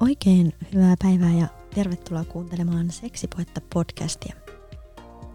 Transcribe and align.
Oikein 0.00 0.52
hyvää 0.74 0.94
päivää 1.02 1.32
ja 1.32 1.46
tervetuloa 1.74 2.24
kuuntelemaan 2.24 2.90
Seksipoetta 2.90 3.60
podcastia. 3.74 4.36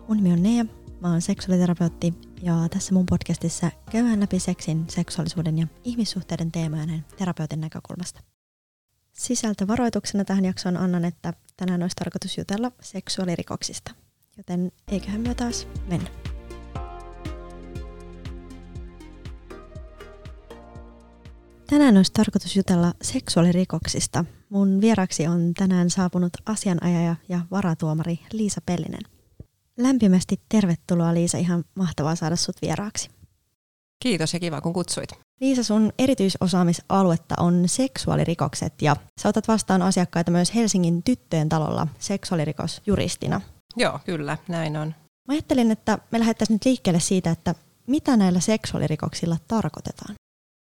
Mun 0.08 0.18
nimi 0.18 0.32
on 0.32 0.44
Nea, 0.44 0.66
mä 1.02 1.12
oon 1.12 1.22
seksuaaliterapeutti 1.22 2.14
ja 2.42 2.54
tässä 2.70 2.94
mun 2.94 3.06
podcastissa 3.06 3.72
käydään 3.92 4.20
läpi 4.20 4.40
seksin, 4.40 4.86
seksuaalisuuden 4.90 5.58
ja 5.58 5.68
ihmissuhteiden 5.84 6.52
teemojen 6.52 7.06
terapeutin 7.18 7.62
näkökulmasta. 7.62 8.22
Sisältövaroituksena 9.14 10.26
tähän 10.26 10.46
jaksoon 10.46 10.78
annan, 10.78 11.06
että 11.06 11.34
tänään 11.58 11.82
olisi 11.82 11.96
tarkoitus 11.96 12.38
jutella 12.38 12.72
seksuaalirikoksista, 12.82 13.92
joten 14.38 14.72
eiköhän 14.88 15.22
me 15.22 15.36
taas 15.36 15.68
mennä. 15.88 16.10
Tänään 21.70 21.98
olisi 21.98 22.14
tarkoitus 22.14 22.56
jutella 22.56 22.94
seksuaalirikoksista. 23.02 24.26
Mun 24.54 24.82
vieraksi 24.82 25.28
on 25.28 25.54
tänään 25.54 25.90
saapunut 25.90 26.34
asianajaja 26.46 27.16
ja 27.30 27.40
varatuomari 27.52 28.20
Liisa 28.34 28.62
Pellinen. 28.66 29.02
Lämpimästi 29.78 30.40
tervetuloa 30.50 31.14
Liisa, 31.14 31.38
ihan 31.38 31.66
mahtavaa 31.76 32.16
saada 32.16 32.36
sut 32.36 32.56
vieraaksi. 32.62 33.10
Kiitos 34.04 34.34
ja 34.34 34.40
kiva 34.40 34.62
kun 34.62 34.74
kutsuit. 34.74 35.10
Liisa, 35.42 35.64
sun 35.64 35.92
erityisosaamisaluetta 36.00 37.36
on 37.40 37.64
seksuaalirikokset 37.66 38.82
ja 38.82 38.96
sä 39.22 39.30
otat 39.30 39.48
vastaan 39.48 39.82
asiakkaita 39.82 40.32
myös 40.32 40.56
Helsingin 40.56 41.04
tyttöjen 41.04 41.50
talolla 41.50 41.88
seksuaalirikosjuristina. 42.00 43.42
Joo, 43.78 44.00
kyllä, 44.06 44.38
näin 44.48 44.78
on. 44.78 44.96
Mä 45.28 45.34
ajattelin, 45.34 45.72
että 45.72 45.98
me 46.12 46.20
lähdettäisiin 46.20 46.56
nyt 46.56 46.66
liikkeelle 46.66 47.00
siitä, 47.00 47.32
että 47.32 47.56
mitä 47.88 48.18
näillä 48.18 48.40
seksuaalirikoksilla 48.40 49.38
tarkoitetaan. 49.48 50.16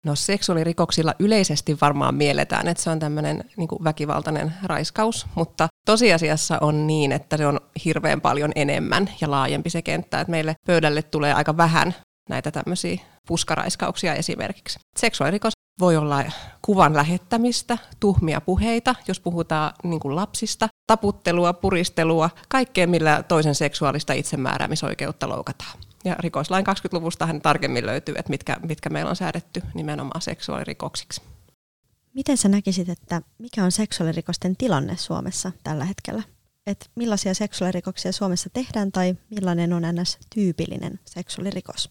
No 0.07 0.15
seksuaalirikoksilla 0.15 1.15
yleisesti 1.19 1.79
varmaan 1.81 2.15
mielletään, 2.15 2.69
että 2.69 2.83
se 2.83 2.91
on 2.91 2.99
tämmöinen 2.99 3.45
niin 3.57 3.69
väkivaltainen 3.85 4.55
raiskaus, 4.65 5.27
mutta 5.35 5.69
tosiasiassa 5.87 6.59
on 6.61 6.87
niin, 6.87 7.13
että 7.13 7.37
se 7.37 7.47
on 7.47 7.61
hirveän 7.85 8.21
paljon 8.21 8.53
enemmän 8.55 9.11
ja 9.21 9.31
laajempi 9.31 9.71
se 9.71 9.83
kenttä, 9.83 10.21
että 10.21 10.31
meille 10.31 10.55
pöydälle 10.67 11.03
tulee 11.03 11.33
aika 11.33 11.57
vähän 11.57 11.95
näitä 12.29 12.51
tämmöisiä 12.51 12.99
puskaraiskauksia 13.27 14.15
esimerkiksi. 14.15 14.79
Seksuaalirikos 14.97 15.53
voi 15.81 15.97
olla 15.97 16.25
kuvan 16.63 16.97
lähettämistä, 16.97 17.79
tuhmia 18.01 18.41
puheita, 18.41 18.95
jos 19.09 19.21
puhutaan 19.21 19.73
niin 19.85 20.01
kuin 20.01 20.17
lapsista, 20.17 20.69
taputtelua, 20.87 21.53
puristelua, 21.53 22.31
kaikkea 22.49 22.87
millä 22.87 23.23
toisen 23.23 23.55
seksuaalista 23.55 24.13
itsemääräämisoikeutta 24.13 25.29
loukataan. 25.29 25.79
Ja 26.05 26.17
rikoslain 26.19 26.67
20-luvustahan 26.67 27.41
tarkemmin 27.41 27.87
löytyy, 27.87 28.15
että 28.19 28.31
mitkä, 28.31 28.57
mitkä 28.63 28.91
meillä 28.91 29.11
on 29.11 29.17
säädetty 29.17 29.63
nimenomaan 29.75 30.23
seksuaalirikoksiksi. 30.23 31.23
Miten 32.15 32.37
sä 32.37 32.49
näkisit, 32.49 32.89
että 32.89 33.23
mikä 33.39 33.65
on 33.65 33.73
seksuaalirikosten 33.73 34.57
tilanne 34.57 34.97
Suomessa 34.97 35.53
tällä 35.65 35.85
hetkellä? 35.85 36.23
Et 36.67 36.91
millaisia 36.95 37.35
seksuaalirikoksia 37.35 38.13
Suomessa 38.13 38.51
tehdään 38.53 38.93
tai 38.93 39.17
millainen 39.31 39.73
on 39.73 39.83
ns. 39.83 40.19
tyypillinen 40.35 41.01
seksuaalirikos? 41.05 41.89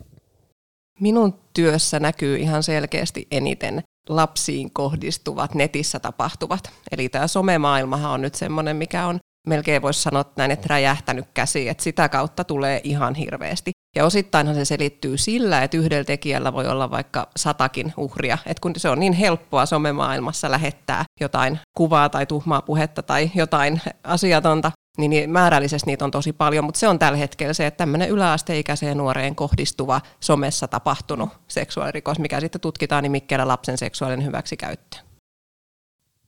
Minun 0.99 1.39
työssä 1.53 1.99
näkyy 1.99 2.37
ihan 2.37 2.63
selkeästi 2.63 3.27
eniten 3.31 3.83
lapsiin 4.09 4.71
kohdistuvat 4.73 5.55
netissä 5.55 5.99
tapahtuvat. 5.99 6.71
Eli 6.91 7.09
tämä 7.09 7.27
somemaailmahan 7.27 8.11
on 8.11 8.21
nyt 8.21 8.35
semmoinen, 8.35 8.75
mikä 8.75 9.07
on 9.07 9.19
melkein 9.47 9.81
voisi 9.81 10.01
sanoa 10.01 10.25
näin, 10.35 10.51
että 10.51 10.67
räjähtänyt 10.69 11.25
käsi, 11.33 11.69
että 11.69 11.83
sitä 11.83 12.09
kautta 12.09 12.43
tulee 12.43 12.81
ihan 12.83 13.15
hirveästi. 13.15 13.71
Ja 13.95 14.05
osittainhan 14.05 14.55
se 14.55 14.65
selittyy 14.65 15.17
sillä, 15.17 15.63
että 15.63 15.77
yhdellä 15.77 16.03
tekijällä 16.03 16.53
voi 16.53 16.67
olla 16.67 16.91
vaikka 16.91 17.27
satakin 17.35 17.93
uhria. 17.97 18.37
että 18.45 18.61
kun 18.61 18.73
se 18.77 18.89
on 18.89 18.99
niin 18.99 19.13
helppoa 19.13 19.65
somemaailmassa 19.65 20.51
lähettää 20.51 21.05
jotain 21.19 21.59
kuvaa 21.77 22.09
tai 22.09 22.25
tuhmaa 22.25 22.61
puhetta 22.61 23.03
tai 23.03 23.31
jotain 23.35 23.81
asiatonta, 24.03 24.71
niin, 24.97 25.09
niin 25.09 25.29
määrällisesti 25.29 25.87
niitä 25.87 26.05
on 26.05 26.11
tosi 26.11 26.33
paljon, 26.33 26.65
mutta 26.65 26.79
se 26.79 26.87
on 26.87 26.99
tällä 26.99 27.17
hetkellä 27.17 27.53
se, 27.53 27.67
että 27.67 27.77
tämmöinen 27.77 28.09
yläasteikäiseen 28.09 28.97
nuoreen 28.97 29.35
kohdistuva 29.35 30.01
somessa 30.19 30.67
tapahtunut 30.67 31.29
seksuaalirikos, 31.47 32.19
mikä 32.19 32.39
sitten 32.39 32.61
tutkitaan 32.61 33.03
nimikkeellä 33.03 33.47
lapsen 33.47 33.77
seksuaalinen 33.77 34.25
hyväksikäyttö. 34.25 34.97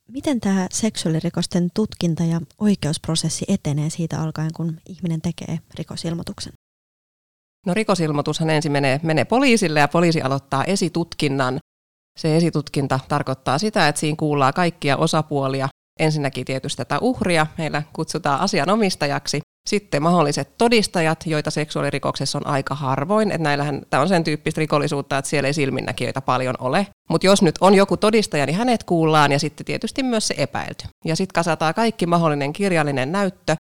Miten 0.08 0.40
tämä 0.40 0.66
seksuaalirikosten 0.72 1.68
tutkinta 1.74 2.22
ja 2.24 2.40
oikeusprosessi 2.58 3.44
etenee 3.48 3.90
siitä 3.90 4.20
alkaen, 4.20 4.50
kun 4.56 4.80
ihminen 4.88 5.20
tekee 5.20 5.58
rikosilmoituksen? 5.78 6.52
No 7.64 7.74
rikosilmoitushan 7.74 8.50
ensin 8.50 8.72
menee, 8.72 9.00
menee 9.02 9.24
poliisille 9.24 9.80
ja 9.80 9.88
poliisi 9.88 10.22
aloittaa 10.22 10.64
esitutkinnan. 10.64 11.58
Se 12.18 12.36
esitutkinta 12.36 13.00
tarkoittaa 13.08 13.58
sitä, 13.58 13.88
että 13.88 14.00
siinä 14.00 14.16
kuullaan 14.18 14.54
kaikkia 14.54 14.96
osapuolia. 14.96 15.68
Ensinnäkin 16.00 16.44
tietysti 16.44 16.76
tätä 16.76 16.98
uhria, 16.98 17.46
meillä 17.58 17.82
kutsutaan 17.92 18.40
asianomistajaksi. 18.40 19.40
Sitten 19.68 20.02
mahdolliset 20.02 20.58
todistajat, 20.58 21.26
joita 21.26 21.50
seksuaalirikoksessa 21.50 22.38
on 22.38 22.46
aika 22.46 22.74
harvoin. 22.74 23.30
Että 23.30 23.42
näillähän 23.42 23.82
tämä 23.90 24.00
on 24.00 24.08
sen 24.08 24.24
tyyppistä 24.24 24.58
rikollisuutta, 24.58 25.18
että 25.18 25.28
siellä 25.28 25.46
ei 25.46 25.52
silminnäkijöitä 25.52 26.20
paljon 26.20 26.54
ole. 26.58 26.86
Mutta 27.10 27.26
jos 27.26 27.42
nyt 27.42 27.54
on 27.60 27.74
joku 27.74 27.96
todistaja, 27.96 28.46
niin 28.46 28.56
hänet 28.56 28.84
kuullaan 28.84 29.32
ja 29.32 29.38
sitten 29.38 29.66
tietysti 29.66 30.02
myös 30.02 30.28
se 30.28 30.34
epäilty. 30.38 30.84
Ja 31.04 31.16
sitten 31.16 31.34
kasataan 31.34 31.74
kaikki 31.74 32.06
mahdollinen 32.06 32.52
kirjallinen 32.52 33.12
näyttö, 33.12 33.54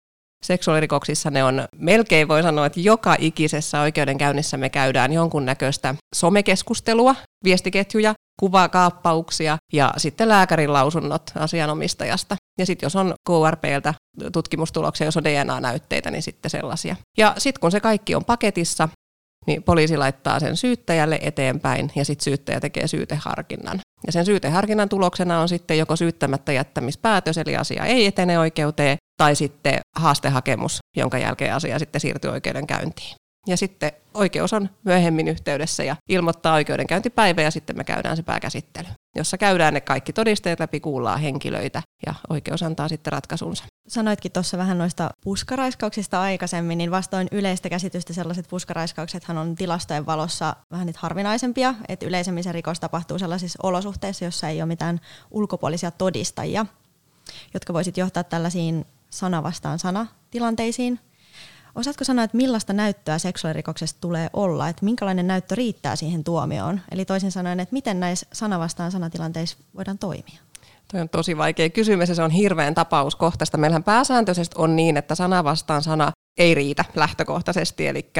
seksuaalirikoksissa 0.44 1.32
ne 1.32 1.44
on 1.44 1.68
melkein 1.78 2.28
voi 2.28 2.44
sanoa, 2.44 2.66
että 2.66 2.80
joka 2.80 3.16
ikisessä 3.20 3.82
oikeudenkäynnissä 3.82 4.58
me 4.58 4.70
käydään 4.70 5.14
jonkunnäköistä 5.14 5.96
somekeskustelua, 6.16 7.16
viestiketjuja, 7.44 8.14
kuvakaappauksia 8.40 9.58
ja 9.74 9.94
sitten 9.98 10.30
lääkärin 10.30 10.74
lausunnot 10.74 11.32
asianomistajasta. 11.36 12.36
Ja 12.60 12.66
sitten 12.66 12.86
jos 12.86 12.96
on 12.96 13.14
KRPltä 13.30 13.94
tutkimustuloksia, 14.34 15.08
jos 15.08 15.18
on 15.18 15.24
DNA-näytteitä, 15.24 16.12
niin 16.12 16.24
sitten 16.24 16.52
sellaisia. 16.52 16.96
Ja 17.18 17.34
sitten 17.38 17.60
kun 17.60 17.72
se 17.72 17.80
kaikki 17.80 18.16
on 18.16 18.26
paketissa, 18.26 18.90
niin 19.48 19.64
poliisi 19.64 19.98
laittaa 19.98 20.40
sen 20.40 20.58
syyttäjälle 20.58 21.20
eteenpäin 21.22 21.92
ja 21.96 22.06
sitten 22.06 22.24
syyttäjä 22.24 22.60
tekee 22.60 22.88
syyteharkinnan. 22.88 23.80
Ja 24.06 24.12
sen 24.12 24.26
syyteharkinnan 24.26 24.90
tuloksena 24.90 25.40
on 25.40 25.50
sitten 25.50 25.78
joko 25.78 25.96
syyttämättä 25.96 26.52
jättämispäätös, 26.52 27.38
eli 27.38 27.56
asia 27.56 27.86
ei 27.86 28.06
etene 28.06 28.40
oikeuteen, 28.40 28.98
tai 29.18 29.36
sitten 29.36 29.80
haastehakemus, 29.96 30.78
jonka 30.98 31.18
jälkeen 31.18 31.56
asia 31.56 31.80
sitten 31.80 32.02
siirtyy 32.02 32.32
oikeudenkäyntiin. 32.32 33.16
Ja 33.48 33.58
sitten 33.58 33.92
oikeus 34.14 34.54
on 34.54 34.70
myöhemmin 34.84 35.28
yhteydessä 35.28 35.84
ja 35.84 35.96
ilmoittaa 36.10 36.54
oikeudenkäyntipäivä 36.54 37.42
ja 37.42 37.52
sitten 37.52 37.78
me 37.78 37.84
käydään 37.84 38.18
se 38.18 38.24
pääkäsittely, 38.24 38.88
jossa 39.16 39.38
käydään 39.38 39.74
ne 39.74 39.82
kaikki 39.82 40.14
todisteet 40.14 40.60
läpi, 40.60 40.80
kuullaan 40.80 41.20
henkilöitä 41.20 41.82
ja 42.06 42.14
oikeus 42.30 42.64
antaa 42.64 42.88
sitten 42.88 43.14
ratkaisunsa. 43.14 43.64
Sanoitkin 43.88 44.32
tuossa 44.32 44.58
vähän 44.58 44.78
noista 44.78 45.10
puskaraiskauksista 45.24 46.22
aikaisemmin, 46.22 46.78
niin 46.78 46.92
vastoin 46.92 47.28
yleistä 47.32 47.70
käsitystä 47.70 48.14
sellaiset 48.14 48.48
puskaraiskauksethan 48.50 49.38
on 49.38 49.56
tilastojen 49.56 50.06
valossa 50.06 50.56
vähän 50.72 50.86
niitä 50.86 51.00
harvinaisempia, 51.02 51.76
että 51.88 52.06
yleisemmin 52.06 52.44
se 52.44 52.52
rikos 52.52 52.80
tapahtuu 52.80 53.20
sellaisissa 53.20 53.60
olosuhteissa, 53.64 54.26
jossa 54.26 54.50
ei 54.50 54.62
ole 54.62 54.68
mitään 54.68 55.02
ulkopuolisia 55.32 55.92
todistajia, 55.92 56.66
jotka 57.54 57.74
voisit 57.74 57.98
johtaa 57.98 58.24
tällaisiin 58.24 58.86
sana 59.14 59.44
vastaan 59.44 59.80
sana 59.80 60.08
tilanteisiin. 60.32 61.00
Osaatko 61.76 62.04
sanoa, 62.04 62.26
että 62.26 62.38
millaista 62.38 62.74
näyttöä 62.74 63.18
seksuaalirikoksesta 63.18 64.02
tulee 64.02 64.30
olla, 64.34 64.70
että 64.70 64.86
minkälainen 64.86 65.28
näyttö 65.28 65.56
riittää 65.56 65.96
siihen 65.96 66.24
tuomioon? 66.24 66.82
Eli 66.92 67.06
toisin 67.06 67.32
sanoen, 67.32 67.60
että 67.60 67.74
miten 67.74 68.00
näissä 68.00 68.28
sana 68.34 68.60
vastaan 68.60 68.92
sanatilanteissa 68.92 69.58
voidaan 69.76 69.98
toimia? 69.98 70.40
Tuo 70.92 71.02
on 71.02 71.10
tosi 71.10 71.38
vaikea 71.38 71.70
kysymys 71.70 72.10
ja 72.10 72.16
se 72.16 72.24
on 72.24 72.32
hirveän 72.32 72.76
tapauskohtaista. 72.76 73.58
Meillähän 73.58 73.84
pääsääntöisesti 73.84 74.56
on 74.58 74.76
niin, 74.76 74.98
että 74.98 75.16
sana 75.16 75.44
vastaan 75.44 75.84
sana 75.84 76.12
ei 76.38 76.56
riitä 76.56 76.86
lähtökohtaisesti, 76.96 77.88
eli 77.88 78.12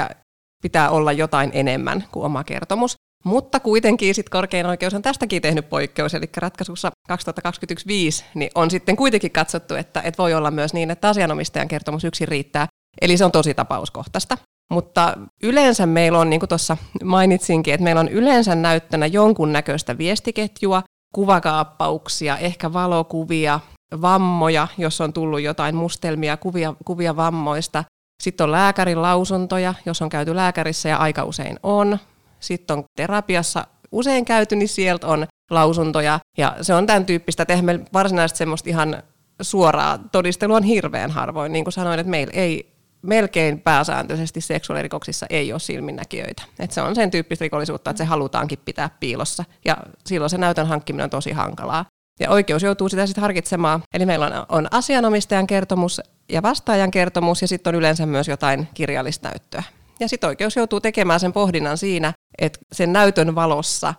pitää 0.64 0.90
olla 0.90 1.12
jotain 1.12 1.52
enemmän 1.54 2.04
kuin 2.12 2.26
oma 2.26 2.44
kertomus. 2.44 2.96
Mutta 3.24 3.60
kuitenkin 3.60 4.16
sit 4.16 4.30
korkein 4.30 4.66
oikeus 4.66 4.94
on 4.94 5.02
tästäkin 5.02 5.42
tehnyt 5.42 5.70
poikkeus, 5.70 6.14
eli 6.14 6.30
ratkaisussa 6.38 6.92
2025 7.08 8.26
niin 8.34 8.52
on 8.56 8.72
sitten 8.72 8.96
kuitenkin 8.96 9.32
katsottu, 9.32 9.76
että, 9.76 10.02
että 10.02 10.24
voi 10.24 10.34
olla 10.34 10.52
myös 10.52 10.74
niin, 10.74 10.92
että 10.92 11.10
asianomistajan 11.10 11.68
kertomus 11.68 12.04
yksin 12.04 12.28
riittää. 12.28 12.68
Eli 13.02 13.18
se 13.18 13.26
on 13.26 13.32
tosi 13.32 13.54
tapauskohtaista. 13.54 14.38
Mutta 14.72 15.18
yleensä 15.44 15.86
meillä 15.86 16.20
on, 16.20 16.30
niin 16.30 16.40
kuin 16.40 16.50
tuossa 16.50 16.78
mainitsinkin, 17.04 17.74
että 17.74 17.84
meillä 17.84 18.02
on 18.02 18.10
yleensä 18.10 18.56
näyttönä 18.56 19.06
jonkunnäköistä 19.06 19.98
viestiketjua, 19.98 20.84
kuvakaappauksia, 21.16 22.38
ehkä 22.38 22.74
valokuvia, 22.74 23.60
vammoja, 24.02 24.68
jos 24.78 25.02
on 25.02 25.14
tullut 25.14 25.42
jotain 25.42 25.76
mustelmia, 25.76 26.38
kuvia, 26.38 26.74
kuvia 26.86 27.16
vammoista. 27.16 27.84
Sitten 28.24 28.44
on 28.44 28.52
lääkärin 28.52 29.02
lausuntoja, 29.02 29.74
jos 29.86 30.02
on 30.02 30.10
käyty 30.10 30.36
lääkärissä 30.36 30.90
ja 30.90 30.98
aika 30.98 31.24
usein 31.24 31.60
on 31.64 32.00
sitten 32.44 32.78
on 32.78 32.84
terapiassa 32.98 33.68
usein 33.92 34.26
käyty, 34.26 34.56
niin 34.56 34.70
sieltä 34.70 35.08
on 35.08 35.28
lausuntoja. 35.50 36.20
Ja 36.38 36.56
se 36.62 36.74
on 36.74 36.88
tämän 36.88 37.06
tyyppistä, 37.06 37.44
että 37.44 37.54
eihän 37.54 37.66
meillä 37.66 37.86
varsinaisesti 37.94 38.38
semmoista 38.38 38.70
ihan 38.70 39.04
suoraa 39.42 39.98
todistelua 40.12 40.58
on 40.58 40.64
hirveän 40.64 41.12
harvoin. 41.12 41.54
Niin 41.54 41.66
kuin 41.66 41.74
sanoin, 41.74 42.00
että 42.00 42.12
meillä 42.12 42.34
ei 42.36 42.74
melkein 43.02 43.62
pääsääntöisesti 43.62 44.42
seksuaalirikoksissa 44.42 45.26
ei 45.30 45.52
ole 45.52 45.60
silminnäkijöitä. 45.60 46.44
Et 46.60 46.72
se 46.72 46.82
on 46.82 46.96
sen 46.96 47.12
tyyppistä 47.12 47.44
rikollisuutta, 47.44 47.90
että 47.90 48.04
se 48.04 48.08
halutaankin 48.08 48.60
pitää 48.66 48.90
piilossa. 49.00 49.44
Ja 49.66 49.78
silloin 50.06 50.30
se 50.30 50.38
näytön 50.38 50.68
hankkiminen 50.68 51.04
on 51.04 51.10
tosi 51.10 51.32
hankalaa. 51.32 51.86
Ja 52.20 52.30
oikeus 52.30 52.64
joutuu 52.64 52.90
sitä 52.90 53.06
sitten 53.06 53.22
harkitsemaan. 53.22 53.84
Eli 53.94 54.06
meillä 54.06 54.26
on, 54.26 54.46
on 54.50 54.68
asianomistajan 54.72 55.48
kertomus 55.48 56.02
ja 56.30 56.42
vastaajan 56.42 56.92
kertomus 56.92 57.42
ja 57.42 57.48
sitten 57.48 57.76
on 57.76 57.80
yleensä 57.80 58.06
myös 58.06 58.28
jotain 58.28 58.68
kirjallista 58.74 59.28
näyttöä. 59.28 59.64
Ja 60.00 60.10
sitten 60.10 60.28
oikeus 60.28 60.56
joutuu 60.56 60.82
tekemään 60.82 61.20
sen 61.20 61.34
pohdinnan 61.34 61.78
siinä, 61.78 62.14
että 62.38 62.60
sen 62.72 62.94
näytön 62.94 63.36
valossa, 63.36 63.94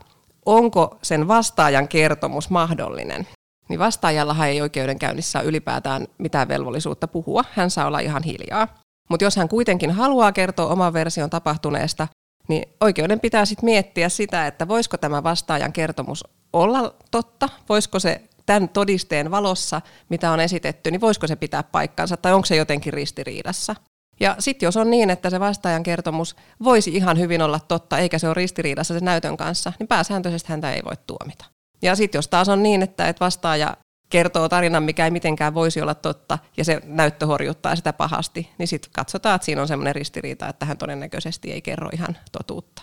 onko 0.47 0.99
sen 1.03 1.29
vastaajan 1.29 1.89
kertomus 1.89 2.51
mahdollinen. 2.51 3.29
Niin 3.69 3.79
vastaajallahan 3.79 4.49
ei 4.49 4.61
oikeudenkäynnissä 4.61 5.41
ylipäätään 5.41 6.07
mitään 6.19 6.49
velvollisuutta 6.49 7.09
puhua, 7.09 7.45
hän 7.53 7.71
saa 7.71 7.87
olla 7.87 7.99
ihan 7.99 8.23
hiljaa. 8.23 8.69
Mutta 9.11 9.25
jos 9.25 9.37
hän 9.37 9.49
kuitenkin 9.49 9.91
haluaa 9.91 10.33
kertoa 10.33 10.73
oman 10.73 10.93
version 10.93 11.31
tapahtuneesta, 11.31 12.09
niin 12.49 12.69
oikeuden 12.81 13.21
pitää 13.21 13.45
sitten 13.45 13.65
miettiä 13.65 14.09
sitä, 14.09 14.47
että 14.47 14.69
voisiko 14.69 14.97
tämä 14.97 15.23
vastaajan 15.23 15.73
kertomus 15.73 16.25
olla 16.53 16.95
totta, 17.11 17.49
voisiko 17.69 17.99
se 17.99 18.21
tämän 18.47 18.69
todisteen 18.69 19.31
valossa, 19.31 19.81
mitä 20.09 20.31
on 20.31 20.41
esitetty, 20.41 20.91
niin 20.91 21.01
voisiko 21.01 21.27
se 21.27 21.37
pitää 21.37 21.63
paikkansa 21.63 22.17
tai 22.17 22.33
onko 22.33 22.47
se 22.47 22.57
jotenkin 22.57 22.93
ristiriidassa. 22.93 23.75
Ja 24.21 24.37
sitten 24.39 24.67
jos 24.67 24.77
on 24.77 24.91
niin, 24.91 25.11
että 25.11 25.31
se 25.31 25.41
vastaajan 25.41 25.83
kertomus 25.83 26.37
voisi 26.65 26.91
ihan 26.91 27.19
hyvin 27.19 27.43
olla 27.43 27.61
totta, 27.61 27.99
eikä 27.99 28.19
se 28.19 28.27
ole 28.27 28.35
ristiriidassa 28.35 28.95
sen 28.95 29.05
näytön 29.05 29.37
kanssa, 29.37 29.73
niin 29.79 29.89
pääsääntöisesti 29.89 30.49
häntä 30.49 30.73
ei 30.73 30.83
voi 30.85 30.97
tuomita. 31.07 31.45
Ja 31.83 31.97
sitten 31.97 32.19
jos 32.19 32.29
taas 32.29 32.49
on 32.49 32.63
niin, 32.63 32.83
että, 32.83 33.09
että 33.09 33.25
vastaaja 33.25 33.77
kertoo 34.11 34.49
tarinan, 34.49 34.83
mikä 34.83 35.05
ei 35.05 35.11
mitenkään 35.11 35.55
voisi 35.55 35.81
olla 35.81 35.95
totta, 35.95 36.39
ja 36.57 36.65
se 36.65 36.81
näyttö 36.85 37.27
horjuttaa 37.27 37.77
sitä 37.77 37.93
pahasti, 37.93 38.51
niin 38.59 38.69
sitten 38.69 38.91
katsotaan, 38.93 39.35
että 39.35 39.45
siinä 39.47 39.63
on 39.63 39.69
semmoinen 39.69 39.95
ristiriita, 39.95 40.49
että 40.49 40.67
hän 40.67 40.79
todennäköisesti 40.79 41.53
ei 41.53 41.63
kerro 41.63 41.89
ihan 41.93 42.17
totuutta. 42.33 42.83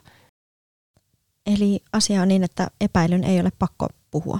Eli 1.45 1.79
asia 1.93 2.21
on 2.21 2.27
niin, 2.27 2.43
että 2.43 2.67
epäilyn 2.81 3.23
ei 3.23 3.39
ole 3.39 3.49
pakko 3.59 3.87
puhua. 4.11 4.39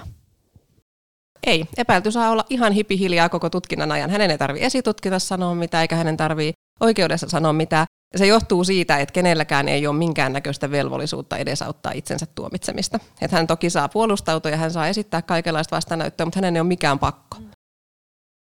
Ei, 1.46 1.64
epäilty 1.76 2.12
saa 2.12 2.30
olla 2.30 2.44
ihan 2.50 2.72
hipihiljaa 2.72 3.28
koko 3.28 3.50
tutkinnan 3.50 3.92
ajan. 3.92 4.10
Hänen 4.10 4.30
ei 4.30 4.38
tarvitse 4.38 4.66
esitutkita 4.66 5.18
sanoa 5.18 5.54
mitään, 5.54 5.82
eikä 5.82 5.96
hänen 5.96 6.16
tarvitse 6.16 6.61
oikeudessa 6.80 7.28
sanoa 7.28 7.52
mitään. 7.52 7.86
Se 8.16 8.26
johtuu 8.26 8.64
siitä, 8.64 8.96
että 8.96 9.12
kenelläkään 9.12 9.68
ei 9.68 9.86
ole 9.86 9.96
minkäännäköistä 9.96 10.70
velvollisuutta 10.70 11.36
edesauttaa 11.36 11.92
itsensä 11.92 12.26
tuomitsemista. 12.34 12.98
Että 13.20 13.36
hän 13.36 13.46
toki 13.46 13.70
saa 13.70 13.88
puolustautua 13.88 14.50
ja 14.50 14.56
hän 14.56 14.70
saa 14.70 14.88
esittää 14.88 15.22
kaikenlaista 15.22 15.76
vastanäyttöä, 15.76 16.26
mutta 16.26 16.36
hänen 16.36 16.56
ei 16.56 16.60
ole 16.60 16.68
mikään 16.68 16.98
pakko. 16.98 17.36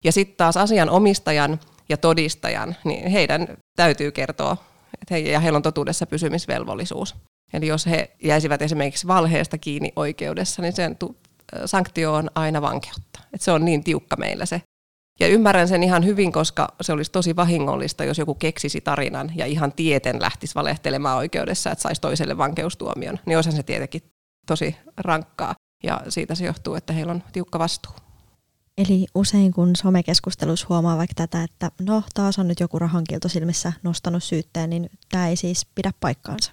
Ja 0.05 0.13
sitten 0.13 0.37
taas 0.37 0.57
asian 0.57 0.91
omistajan 0.91 1.61
ja 1.89 1.97
todistajan, 1.97 2.77
niin 2.85 3.11
heidän 3.11 3.49
täytyy 3.77 4.11
kertoa, 4.11 4.57
että 5.03 5.15
he, 5.15 5.19
ja 5.19 5.41
heillä 5.41 5.57
on 5.57 5.63
totuudessa 5.63 6.07
pysymisvelvollisuus. 6.07 7.15
Eli 7.53 7.67
jos 7.67 7.87
he 7.87 8.11
jäisivät 8.23 8.63
esimerkiksi 8.63 9.07
valheesta 9.07 9.59
kiinni 9.59 9.93
oikeudessa, 9.97 10.63
niin 10.63 10.73
sen 10.73 10.97
sanktio 11.65 12.15
on 12.15 12.31
aina 12.35 12.63
vankeutta. 12.63 13.21
Et 13.33 13.41
se 13.41 13.53
on 13.53 13.65
niin 13.65 13.85
tiukka 13.85 14.17
meillä 14.17 14.47
se 14.47 14.63
ja 15.21 15.29
ymmärrän 15.29 15.69
sen 15.69 15.83
ihan 15.83 16.05
hyvin, 16.05 16.33
koska 16.33 16.69
se 16.81 16.93
olisi 16.93 17.13
tosi 17.13 17.37
vahingollista, 17.37 18.05
jos 18.05 18.19
joku 18.19 18.35
keksisi 18.35 18.81
tarinan 18.81 19.33
ja 19.35 19.47
ihan 19.47 19.73
tieten 19.73 20.23
lähtisi 20.23 20.55
valehtelemaan 20.55 21.19
oikeudessa, 21.19 21.71
että 21.71 21.83
saisi 21.83 22.01
toiselle 22.01 22.39
vankeustuomion. 22.39 23.19
Niin 23.27 23.37
olisihan 23.37 23.57
se 23.57 23.63
tietenkin 23.63 24.03
tosi 24.47 24.77
rankkaa 24.97 25.55
ja 25.83 26.01
siitä 26.09 26.35
se 26.35 26.45
johtuu, 26.47 26.75
että 26.75 26.93
heillä 26.93 27.13
on 27.13 27.23
tiukka 27.33 27.59
vastuu. 27.59 27.93
Eli 28.79 29.07
usein 29.15 29.53
kun 29.53 29.77
somekeskustelussa 29.77 30.67
huomaa 30.69 30.97
vaikka 30.97 31.15
tätä, 31.15 31.43
että 31.43 31.71
no 31.81 32.03
taas 32.15 32.39
on 32.39 32.49
nyt 32.49 32.61
joku 32.61 32.79
rahankilto 32.79 33.29
silmissä 33.29 33.73
nostanut 33.83 34.23
syytteen, 34.23 34.71
niin 34.71 34.91
tämä 35.09 35.29
ei 35.29 35.37
siis 35.37 35.67
pidä 35.75 35.93
paikkaansa. 36.01 36.53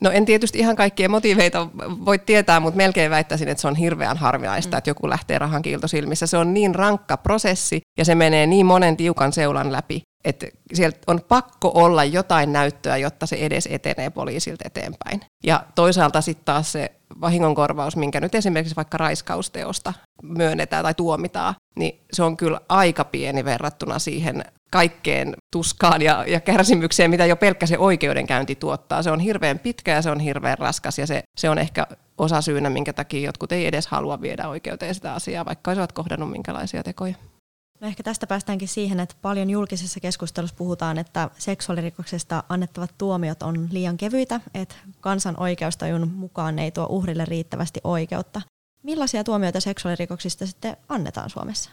No 0.00 0.10
en 0.10 0.24
tietysti 0.24 0.58
ihan 0.58 0.76
kaikkia 0.76 1.08
motiiveita 1.08 1.68
voi 1.78 2.18
tietää, 2.18 2.60
mutta 2.60 2.76
melkein 2.76 3.10
väittäisin, 3.10 3.48
että 3.48 3.60
se 3.60 3.68
on 3.68 3.76
hirveän 3.76 4.16
harvinaista, 4.16 4.76
mm. 4.76 4.78
että 4.78 4.90
joku 4.90 5.08
lähtee 5.08 5.38
rahan 5.38 5.62
silmissä. 5.86 6.26
Se 6.26 6.36
on 6.36 6.54
niin 6.54 6.74
rankka 6.74 7.16
prosessi 7.16 7.80
ja 7.98 8.04
se 8.04 8.14
menee 8.14 8.46
niin 8.46 8.66
monen 8.66 8.96
tiukan 8.96 9.32
seulan 9.32 9.72
läpi, 9.72 10.02
että 10.24 10.46
sieltä 10.74 10.98
on 11.06 11.20
pakko 11.28 11.70
olla 11.74 12.04
jotain 12.04 12.52
näyttöä, 12.52 12.96
jotta 12.96 13.26
se 13.26 13.36
edes 13.36 13.68
etenee 13.72 14.10
poliisilta 14.10 14.64
eteenpäin. 14.66 15.20
Ja 15.44 15.64
toisaalta 15.74 16.20
sitten 16.20 16.44
taas 16.44 16.72
se 16.72 16.92
vahingonkorvaus, 17.20 17.96
minkä 17.96 18.20
nyt 18.20 18.34
esimerkiksi 18.34 18.76
vaikka 18.76 18.98
raiskausteosta 18.98 19.92
myönnetään 20.22 20.84
tai 20.84 20.94
tuomitaan, 20.94 21.54
niin 21.76 22.00
se 22.12 22.22
on 22.22 22.36
kyllä 22.36 22.60
aika 22.68 23.04
pieni 23.04 23.44
verrattuna 23.44 23.98
siihen 23.98 24.44
kaikkeen 24.70 25.34
tuskaan 25.52 26.02
ja, 26.02 26.24
ja 26.26 26.40
kärsimykseen, 26.40 27.10
mitä 27.10 27.26
jo 27.26 27.36
pelkkä 27.36 27.66
se 27.66 27.78
oikeudenkäynti 27.78 28.54
tuottaa. 28.54 29.02
Se 29.02 29.10
on 29.10 29.20
hirveän 29.20 29.58
pitkä 29.58 29.92
ja 29.92 30.02
se 30.02 30.10
on 30.10 30.20
hirveän 30.20 30.58
raskas 30.58 30.98
ja 30.98 31.06
se, 31.06 31.22
se 31.38 31.50
on 31.50 31.58
ehkä 31.58 31.86
osa 32.18 32.40
syynä, 32.40 32.70
minkä 32.70 32.92
takia 32.92 33.26
jotkut 33.26 33.52
ei 33.52 33.66
edes 33.66 33.86
halua 33.86 34.20
viedä 34.20 34.48
oikeuteen 34.48 34.94
sitä 34.94 35.14
asiaa, 35.14 35.44
vaikka 35.44 35.70
olisivat 35.70 35.92
kohdannut 35.92 36.30
minkälaisia 36.30 36.82
tekoja. 36.82 37.14
No 37.80 37.86
ehkä 37.86 38.02
tästä 38.02 38.26
päästäänkin 38.26 38.68
siihen, 38.68 39.00
että 39.00 39.14
paljon 39.22 39.50
julkisessa 39.50 40.00
keskustelussa 40.00 40.56
puhutaan, 40.56 40.98
että 40.98 41.30
seksuaalirikoksesta 41.38 42.44
annettavat 42.48 42.94
tuomiot 42.98 43.42
on 43.42 43.68
liian 43.70 43.96
kevyitä, 43.96 44.40
että 44.54 44.74
kansan 45.00 45.40
oikeustajun 45.40 46.10
mukaan 46.14 46.58
ei 46.58 46.70
tuo 46.70 46.86
uhrille 46.90 47.24
riittävästi 47.24 47.80
oikeutta. 47.84 48.42
Millaisia 48.82 49.24
tuomioita 49.24 49.60
seksuaalirikoksista 49.60 50.46
sitten 50.46 50.76
annetaan 50.88 51.30
Suomessa? 51.30 51.70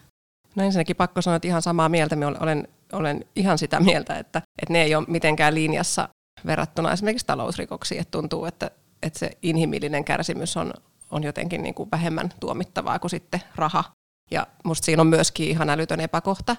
No 0.55 0.63
ensinnäkin 0.63 0.95
pakko 0.95 1.21
sanoa, 1.21 1.35
että 1.35 1.47
ihan 1.47 1.61
samaa 1.61 1.89
mieltä. 1.89 2.15
Minä 2.15 2.27
olen, 2.27 2.67
olen 2.91 3.25
ihan 3.35 3.57
sitä 3.57 3.79
mieltä, 3.79 4.17
että, 4.17 4.41
että 4.61 4.73
ne 4.73 4.81
ei 4.81 4.95
ole 4.95 5.05
mitenkään 5.07 5.55
linjassa 5.55 6.09
verrattuna 6.45 6.91
esimerkiksi 6.91 7.25
talousrikoksiin. 7.25 8.01
Että 8.01 8.11
tuntuu, 8.11 8.45
että, 8.45 8.71
että 9.03 9.19
se 9.19 9.31
inhimillinen 9.41 10.05
kärsimys 10.05 10.57
on, 10.57 10.73
on 11.11 11.23
jotenkin 11.23 11.63
niin 11.63 11.75
kuin 11.75 11.91
vähemmän 11.91 12.33
tuomittavaa 12.39 12.99
kuin 12.99 13.11
sitten 13.11 13.41
raha. 13.55 13.83
Ja 14.31 14.47
musta 14.63 14.85
siinä 14.85 15.01
on 15.01 15.07
myöskin 15.07 15.49
ihan 15.49 15.69
älytön 15.69 15.99
epäkohta. 15.99 16.55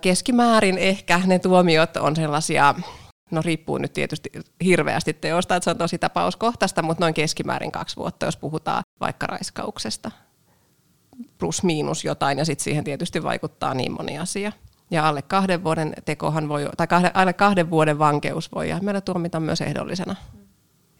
Keskimäärin 0.00 0.78
ehkä 0.78 1.20
ne 1.26 1.38
tuomiot 1.38 1.96
on 1.96 2.16
sellaisia, 2.16 2.74
no 3.30 3.42
riippuu 3.42 3.78
nyt 3.78 3.92
tietysti 3.92 4.30
hirveästi 4.64 5.12
teosta, 5.12 5.56
että 5.56 5.64
se 5.64 5.70
on 5.70 5.78
tosi 5.78 5.98
tapauskohtaista, 5.98 6.82
mutta 6.82 7.04
noin 7.04 7.14
keskimäärin 7.14 7.72
kaksi 7.72 7.96
vuotta, 7.96 8.26
jos 8.26 8.36
puhutaan 8.36 8.82
vaikka 9.00 9.26
raiskauksesta 9.26 10.10
plus 11.38 11.62
miinus 11.62 12.04
jotain, 12.04 12.38
ja 12.38 12.44
sitten 12.44 12.64
siihen 12.64 12.84
tietysti 12.84 13.22
vaikuttaa 13.22 13.74
niin 13.74 13.92
moni 13.92 14.18
asia. 14.18 14.52
Ja 14.90 15.08
alle 15.08 15.22
kahden 15.22 15.64
vuoden 15.64 15.92
tekohan 16.04 16.48
voi, 16.48 16.68
tai 16.76 16.86
kahden, 16.86 17.10
alle 17.14 17.32
kahden 17.32 17.70
vuoden 17.70 17.98
vankeus 17.98 18.52
voi 18.52 18.68
ja 18.68 18.78
meillä 18.82 19.00
tuomita 19.00 19.40
myös 19.40 19.60
ehdollisena. 19.60 20.16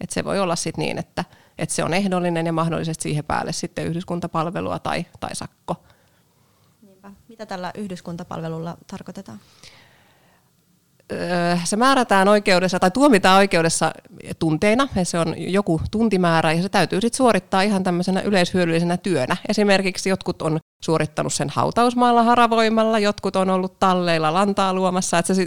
Et 0.01 0.11
se 0.11 0.25
voi 0.25 0.41
olla 0.41 0.57
sitten 0.57 0.83
niin, 0.83 0.99
että, 0.99 1.25
että 1.59 1.75
se 1.75 1.85
on 1.85 1.95
ehdollinen 1.95 2.47
ja 2.47 2.53
mahdollisesti 2.53 3.03
siihen 3.03 3.25
päälle 3.25 3.53
sitten 3.53 3.87
yhdyskuntapalvelua 3.87 4.79
tai, 4.79 5.07
tai 5.21 5.35
sakko. 5.35 5.77
Mitä 7.29 7.47
tällä 7.47 7.73
yhdyskuntapalvelulla 7.75 8.77
tarkoitetaan? 8.87 9.41
Se 11.65 11.77
määrätään 11.77 12.29
oikeudessa 12.29 12.79
tai 12.79 12.91
tuomitaan 12.91 13.38
oikeudessa 13.38 13.93
tunteina, 14.38 14.88
ja 14.97 15.05
se 15.05 15.19
on 15.19 15.35
joku 15.37 15.81
tuntimäärä, 15.91 16.53
ja 16.53 16.62
se 16.62 16.69
täytyy 16.69 17.00
sitten 17.00 17.17
suorittaa 17.17 17.62
ihan 17.62 17.83
tämmöisenä 17.83 18.21
yleishyödyllisenä 18.21 18.97
työnä. 18.97 19.37
Esimerkiksi 19.49 20.09
jotkut 20.09 20.43
on 20.43 20.59
suorittanut 20.85 21.33
sen 21.33 21.49
hautausmaalla 21.50 22.23
haravoimalla, 22.23 22.99
jotkut 22.99 23.37
on 23.37 23.50
ollut 23.50 23.79
talleilla 23.79 24.35
lantaa 24.35 24.75
luomassa, 24.75 25.19
että 25.19 25.35
se 25.35 25.47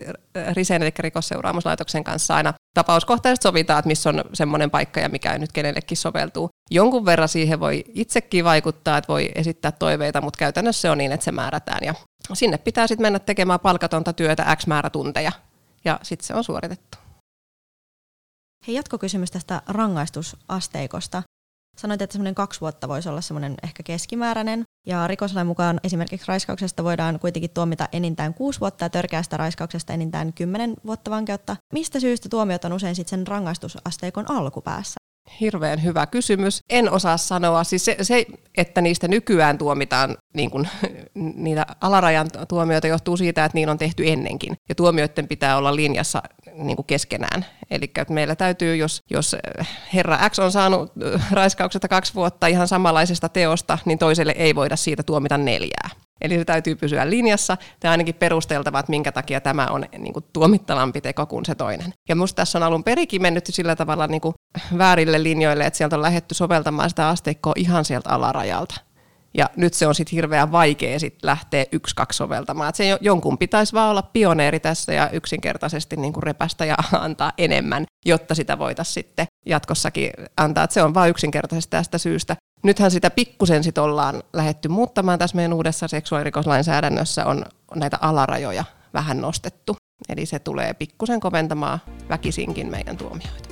Risen, 0.54 0.82
eli 0.82 0.92
rikosseuraamuslaitoksen 1.00 2.04
kanssa 2.04 2.36
aina 2.36 2.54
tapauskohtaisesti 2.74 3.44
sovitaan, 3.44 3.80
että 3.80 3.88
missä 3.88 4.10
on 4.10 4.24
semmoinen 4.34 4.72
paikka 4.72 5.00
ja 5.00 5.10
mikä 5.10 5.38
nyt 5.38 5.52
kenellekin 5.52 5.98
soveltuu. 5.98 6.50
Jonkun 6.72 7.06
verran 7.06 7.30
siihen 7.30 7.60
voi 7.60 7.84
itsekin 7.94 8.46
vaikuttaa, 8.46 8.98
että 8.98 9.08
voi 9.08 9.32
esittää 9.36 9.72
toiveita, 9.72 10.22
mutta 10.22 10.38
käytännössä 10.38 10.82
se 10.82 10.90
on 10.90 10.98
niin, 10.98 11.12
että 11.12 11.24
se 11.24 11.32
määrätään. 11.32 11.80
Ja 11.82 11.94
sinne 12.34 12.58
pitää 12.58 12.88
sitten 12.88 13.06
mennä 13.06 13.20
tekemään 13.20 13.60
palkatonta 13.60 14.14
työtä 14.14 14.56
X 14.56 14.68
määrä 14.68 14.90
tunteja 14.90 15.32
ja 15.86 16.00
sitten 16.04 16.28
se 16.28 16.34
on 16.34 16.44
suoritettu. 16.44 16.98
Hei, 18.68 18.76
jatkokysymys 18.76 19.32
tästä 19.32 19.62
rangaistusasteikosta. 19.68 21.24
Sanoit, 21.78 22.02
että 22.02 22.14
semmoinen 22.14 22.36
kaksi 22.36 22.62
vuotta 22.62 22.88
voisi 22.88 23.10
olla 23.10 23.22
semmoinen 23.22 23.56
ehkä 23.64 23.84
keskimääräinen. 23.84 24.64
Ja 24.88 25.08
rikoslain 25.08 25.48
mukaan 25.48 25.80
esimerkiksi 25.84 26.28
raiskauksesta 26.28 26.84
voidaan 26.84 27.20
kuitenkin 27.20 27.50
tuomita 27.50 27.90
enintään 27.92 28.34
kuusi 28.34 28.60
vuotta 28.60 28.86
ja 28.86 28.90
törkeästä 28.90 29.38
raiskauksesta 29.38 29.94
enintään 29.94 30.34
kymmenen 30.34 30.74
vuotta 30.86 31.12
vankeutta. 31.12 31.56
Mistä 31.74 32.00
syystä 32.00 32.30
tuomiot 32.30 32.66
on 32.66 32.74
usein 32.74 32.96
sitten 32.96 33.20
sen 33.20 33.28
rangaistusasteikon 33.28 34.32
alkupäässä? 34.32 34.96
Hirveän 35.40 35.84
hyvä 35.84 36.06
kysymys. 36.06 36.64
En 36.70 36.92
osaa 36.92 37.18
sanoa. 37.18 37.64
Siis 37.64 37.86
se, 37.86 37.96
se 38.02 38.26
että 38.58 38.82
niistä 38.82 39.08
nykyään 39.08 39.58
tuomitaan 39.58 40.18
niin 40.34 40.52
kuin, 40.52 40.70
niitä 41.36 41.66
alarajan 41.82 42.28
tuomioita 42.48 42.88
johtuu 42.88 43.18
siitä, 43.18 43.46
että 43.46 43.58
niin 43.58 43.70
on 43.70 43.78
tehty 43.78 44.10
ennenkin. 44.10 44.56
Ja 44.70 44.76
tuomioiden 44.76 45.28
pitää 45.28 45.58
olla 45.58 45.76
linjassa 45.76 46.24
niin 46.54 46.76
kuin 46.76 46.86
keskenään. 46.86 47.46
Eli 47.72 47.92
meillä 48.10 48.36
täytyy, 48.36 48.76
jos, 48.76 49.02
jos 49.12 49.36
herra 49.94 50.30
X 50.30 50.40
on 50.40 50.52
saanut 50.52 50.92
raiskauksesta 51.32 51.88
kaksi 51.88 52.16
vuotta 52.16 52.48
ihan 52.48 52.68
samanlaisesta 52.68 53.30
teosta, 53.30 53.78
niin 53.86 53.98
toiselle 53.98 54.34
ei 54.38 54.56
voida 54.56 54.76
siitä 54.76 55.04
tuomita 55.04 55.38
neljää. 55.38 55.90
Eli 56.22 56.38
se 56.38 56.46
täytyy 56.46 56.76
pysyä 56.76 57.10
linjassa 57.10 57.58
ja 57.84 57.92
ainakin 57.92 58.16
perusteltava, 58.16 58.80
että 58.80 58.90
minkä 58.90 59.12
takia 59.12 59.42
tämä 59.42 59.68
on 59.68 59.86
niin 59.98 60.14
kuin, 60.14 60.26
tuomittavampi 60.34 61.02
teko 61.02 61.26
kuin 61.26 61.46
se 61.46 61.56
toinen. 61.56 61.94
Ja 62.10 62.16
minusta 62.16 62.36
tässä 62.36 62.60
on 62.60 62.64
alun 62.64 62.84
perikin 62.84 63.22
mennyt 63.22 63.46
sillä 63.46 63.76
tavalla 63.76 64.08
niin 64.08 64.22
kuin, 64.22 64.34
väärille 64.78 65.24
linjoille, 65.24 65.66
että 65.66 65.78
sieltä 65.78 65.96
on 65.96 66.02
lähetty 66.02 66.36
soveltamaan 66.36 66.90
sitä 66.90 67.10
asteikkoa 67.10 67.54
ihan 67.56 67.86
sieltä 67.86 68.10
alarajalta. 68.10 68.76
Ja 69.34 69.50
nyt 69.56 69.74
se 69.74 69.88
on 69.88 69.96
sitten 69.96 70.16
hirveän 70.16 70.52
vaikea 70.52 71.00
sit 71.00 71.18
lähteä 71.24 71.66
yksi, 71.72 71.96
kaksi 71.96 72.18
soveltamaan. 72.18 72.76
Se 72.76 72.98
jonkun 73.02 73.38
pitäisi 73.38 73.74
vaan 73.74 73.90
olla 73.90 74.02
pioneeri 74.02 74.60
tässä 74.60 74.94
ja 74.94 75.10
yksinkertaisesti 75.10 75.96
niin 75.96 76.14
kuin 76.14 76.24
repästä 76.24 76.66
ja 76.66 76.76
antaa 77.00 77.32
enemmän, 77.38 77.86
jotta 78.06 78.36
sitä 78.36 78.60
voitaisiin 78.60 78.94
sitten 78.94 79.26
jatkossakin 79.46 80.12
antaa. 80.38 80.64
Et 80.64 80.72
se 80.72 80.84
on 80.84 80.94
vain 80.94 81.10
yksinkertaisesti 81.10 81.72
tästä 81.72 81.98
syystä. 81.98 82.36
Nythän 82.64 82.92
sitä 82.92 83.10
pikkusen 83.10 83.64
sit 83.64 83.78
ollaan 83.78 84.24
lähetty 84.34 84.68
muuttamaan 84.68 85.20
tässä 85.20 85.36
meidän 85.36 85.54
uudessa 85.54 85.88
seksuaalirikoslainsäädännössä 85.88 87.26
on 87.26 87.46
näitä 87.76 87.98
alarajoja 88.02 88.64
vähän 88.94 89.22
nostettu. 89.22 89.76
Eli 90.10 90.26
se 90.26 90.40
tulee 90.40 90.74
pikkusen 90.74 91.20
koventamaan 91.20 91.80
väkisinkin 92.10 92.72
meidän 92.72 92.98
tuomioita. 92.98 93.50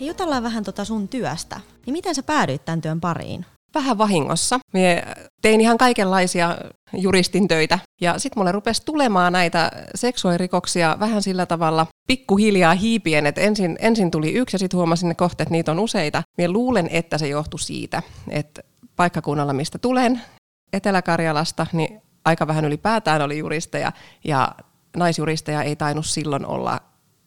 Hei, 0.00 0.08
jutellaan 0.08 0.42
vähän 0.42 0.64
tota 0.64 0.84
sun 0.84 1.08
työstä. 1.08 1.60
Niin 1.86 1.92
miten 1.92 2.14
sä 2.14 2.22
päädyit 2.22 2.64
tämän 2.64 2.80
työn 2.80 3.00
pariin? 3.00 3.46
Vähän 3.74 3.98
vahingossa. 3.98 4.58
Mie 4.72 5.02
tein 5.42 5.60
ihan 5.60 5.78
kaikenlaisia 5.78 6.58
juristin 6.92 7.48
töitä. 7.48 7.78
Ja 8.00 8.18
sitten 8.18 8.40
mulle 8.40 8.52
rupesi 8.52 8.84
tulemaan 8.84 9.32
näitä 9.32 9.70
seksuaalirikoksia 9.94 10.96
vähän 11.00 11.22
sillä 11.22 11.46
tavalla 11.46 11.86
pikkuhiljaa 12.06 12.74
hiipien, 12.74 13.26
että 13.26 13.40
ensin, 13.40 13.76
ensin 13.80 14.10
tuli 14.10 14.32
yksi 14.32 14.54
ja 14.54 14.58
sitten 14.58 14.76
huomasin 14.76 15.08
ne 15.08 15.14
kohta, 15.14 15.42
että 15.42 15.52
niitä 15.52 15.72
on 15.72 15.78
useita. 15.78 16.22
Mie 16.38 16.48
luulen, 16.48 16.88
että 16.92 17.18
se 17.18 17.28
johtui 17.28 17.60
siitä, 17.60 18.02
että 18.28 18.62
paikkakunnalla, 18.96 19.52
mistä 19.52 19.78
tulen, 19.78 20.20
Etelä-Karjalasta, 20.72 21.66
niin 21.72 22.02
aika 22.24 22.46
vähän 22.46 22.64
ylipäätään 22.64 23.22
oli 23.22 23.38
juristeja 23.38 23.92
ja 24.24 24.52
naisjuristeja 24.96 25.62
ei 25.62 25.76
tainnut 25.76 26.06
silloin 26.06 26.46
olla 26.46 26.80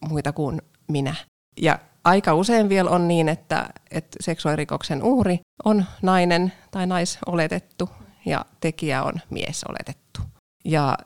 muita 0.08 0.32
kuin 0.32 0.62
minä. 0.88 1.14
Ja 1.60 1.78
aika 2.04 2.34
usein 2.34 2.68
vielä 2.68 2.90
on 2.90 3.08
niin, 3.08 3.28
että, 3.28 3.68
että 3.90 4.16
seksuaalirikoksen 4.20 5.02
uhri 5.02 5.40
on 5.64 5.84
nainen 6.02 6.52
tai 6.70 6.86
naisoletettu 6.86 7.88
ja 8.26 8.44
tekijä 8.60 9.02
on 9.02 9.12
mies 9.30 9.64
oletettu. 9.64 10.20
Ja 10.64 10.98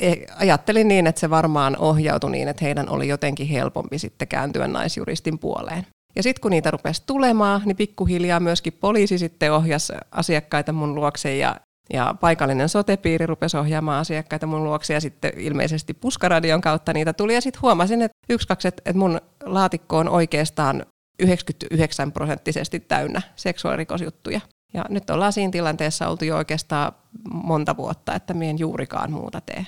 e, 0.00 0.14
ajattelin 0.36 0.88
niin, 0.88 1.06
että 1.06 1.20
se 1.20 1.30
varmaan 1.30 1.76
ohjautui 1.78 2.30
niin, 2.30 2.48
että 2.48 2.64
heidän 2.64 2.88
oli 2.88 3.08
jotenkin 3.08 3.46
helpompi 3.46 3.98
sitten 3.98 4.28
kääntyä 4.28 4.68
naisjuristin 4.68 5.38
puoleen. 5.38 5.86
Ja 6.16 6.22
sitten 6.22 6.42
kun 6.42 6.50
niitä 6.50 6.70
rupesi 6.70 7.02
tulemaan, 7.06 7.62
niin 7.64 7.76
pikkuhiljaa 7.76 8.40
myöskin 8.40 8.72
poliisi 8.72 9.18
sitten 9.18 9.52
ohjasi 9.52 9.92
asiakkaita 10.12 10.72
mun 10.72 10.94
luokse 10.94 11.36
ja 11.36 11.56
ja 11.92 12.14
paikallinen 12.20 12.68
sotepiiri 12.68 13.26
rupesi 13.26 13.56
ohjaamaan 13.56 14.00
asiakkaita 14.00 14.46
mun 14.46 14.64
luokse 14.64 14.94
ja 14.94 15.00
sitten 15.00 15.32
ilmeisesti 15.36 15.94
puskaradion 15.94 16.60
kautta 16.60 16.92
niitä 16.92 17.12
tuli. 17.12 17.34
Ja 17.34 17.40
sitten 17.40 17.62
huomasin, 17.62 18.02
että 18.02 18.18
yksi, 18.28 18.48
kaksi, 18.48 18.68
että 18.68 18.92
mun 18.92 19.20
laatikko 19.44 19.98
on 19.98 20.08
oikeastaan 20.08 20.86
99 21.18 22.12
prosenttisesti 22.12 22.80
täynnä 22.80 23.22
seksuaalirikosjuttuja. 23.36 24.40
Ja 24.74 24.84
nyt 24.88 25.10
ollaan 25.10 25.32
siinä 25.32 25.50
tilanteessa 25.50 26.08
oltu 26.08 26.24
jo 26.24 26.36
oikeastaan 26.36 26.92
monta 27.32 27.76
vuotta, 27.76 28.14
että 28.14 28.34
mien 28.34 28.58
juurikaan 28.58 29.12
muuta 29.12 29.40
tee. 29.40 29.66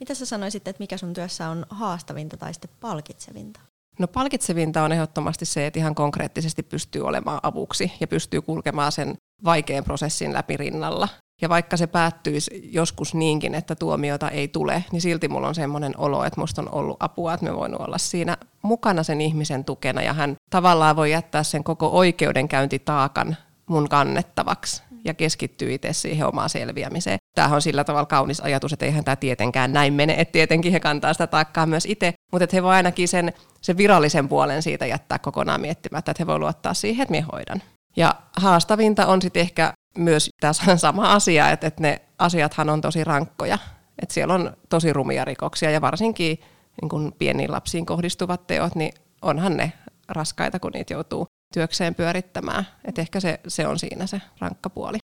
Mitä 0.00 0.14
sä 0.14 0.26
sanoisit, 0.26 0.68
että 0.68 0.82
mikä 0.82 0.96
sun 0.96 1.12
työssä 1.12 1.48
on 1.48 1.66
haastavinta 1.70 2.36
tai 2.36 2.54
sitten 2.54 2.70
palkitsevinta? 2.80 3.60
No 3.98 4.08
palkitsevinta 4.08 4.82
on 4.82 4.92
ehdottomasti 4.92 5.44
se, 5.44 5.66
että 5.66 5.78
ihan 5.78 5.94
konkreettisesti 5.94 6.62
pystyy 6.62 7.02
olemaan 7.02 7.40
avuksi 7.42 7.92
ja 8.00 8.06
pystyy 8.06 8.42
kulkemaan 8.42 8.92
sen 8.92 9.14
vaikean 9.44 9.84
prosessin 9.84 10.32
läpi 10.32 10.56
rinnalla. 10.56 11.08
Ja 11.42 11.48
vaikka 11.48 11.76
se 11.76 11.86
päättyisi 11.86 12.70
joskus 12.72 13.14
niinkin, 13.14 13.54
että 13.54 13.74
tuomiota 13.74 14.30
ei 14.30 14.48
tule, 14.48 14.84
niin 14.92 15.00
silti 15.02 15.28
mulla 15.28 15.48
on 15.48 15.54
semmoinen 15.54 15.94
olo, 15.98 16.24
että 16.24 16.40
musta 16.40 16.62
on 16.62 16.74
ollut 16.74 16.96
apua, 17.00 17.34
että 17.34 17.46
me 17.46 17.56
voin 17.56 17.82
olla 17.82 17.98
siinä 17.98 18.36
mukana 18.62 19.02
sen 19.02 19.20
ihmisen 19.20 19.64
tukena 19.64 20.02
ja 20.02 20.12
hän 20.12 20.36
tavallaan 20.50 20.96
voi 20.96 21.10
jättää 21.10 21.42
sen 21.42 21.64
koko 21.64 21.88
oikeudenkäyntitaakan 21.88 23.36
mun 23.66 23.88
kannettavaksi 23.88 24.82
ja 25.06 25.14
keskittyy 25.14 25.74
itse 25.74 25.92
siihen 25.92 26.26
omaan 26.26 26.50
selviämiseen. 26.50 27.18
Tämähän 27.34 27.54
on 27.54 27.62
sillä 27.62 27.84
tavalla 27.84 28.06
kaunis 28.06 28.40
ajatus, 28.40 28.72
että 28.72 28.84
eihän 28.84 29.04
tämä 29.04 29.16
tietenkään 29.16 29.72
näin 29.72 29.94
mene, 29.94 30.14
että 30.18 30.32
tietenkin 30.32 30.72
he 30.72 30.80
kantaa 30.80 31.12
sitä 31.12 31.26
taakkaa 31.26 31.66
myös 31.66 31.86
itse, 31.86 32.14
mutta 32.32 32.44
että 32.44 32.56
he 32.56 32.62
voi 32.62 32.74
ainakin 32.74 33.08
sen, 33.08 33.32
sen 33.60 33.76
virallisen 33.76 34.28
puolen 34.28 34.62
siitä 34.62 34.86
jättää 34.86 35.18
kokonaan 35.18 35.60
miettimättä, 35.60 36.10
että 36.10 36.22
he 36.22 36.26
voi 36.26 36.38
luottaa 36.38 36.74
siihen, 36.74 37.02
että 37.02 37.12
minä 37.12 37.26
hoidan. 37.32 37.62
Ja 37.96 38.14
haastavinta 38.36 39.06
on 39.06 39.22
sitten 39.22 39.40
ehkä 39.40 39.72
myös 39.98 40.30
tässä 40.40 40.76
sama 40.86 41.12
asia, 41.12 41.50
että, 41.50 41.66
että 41.66 41.82
ne 41.82 42.00
asiathan 42.18 42.70
on 42.70 42.80
tosi 42.80 43.04
rankkoja. 43.04 43.58
Että 44.02 44.14
siellä 44.14 44.34
on 44.34 44.56
tosi 44.68 44.92
rumia 44.92 45.24
rikoksia 45.24 45.70
ja 45.70 45.80
varsinkin 45.80 46.38
niin 46.82 46.88
kun 46.88 47.14
pieniin 47.18 47.52
lapsiin 47.52 47.86
kohdistuvat 47.86 48.46
teot, 48.46 48.74
niin 48.74 48.92
onhan 49.22 49.56
ne 49.56 49.72
raskaita, 50.08 50.58
kun 50.58 50.70
niitä 50.74 50.94
joutuu 50.94 51.26
työkseen 51.56 51.94
pyörittämään. 51.94 52.66
Että 52.84 53.00
ehkä 53.00 53.20
se, 53.20 53.40
se 53.48 53.66
on 53.66 53.78
siinä 53.78 54.06
se 54.06 54.20
rankka 54.38 54.70
puoli. 54.70 54.98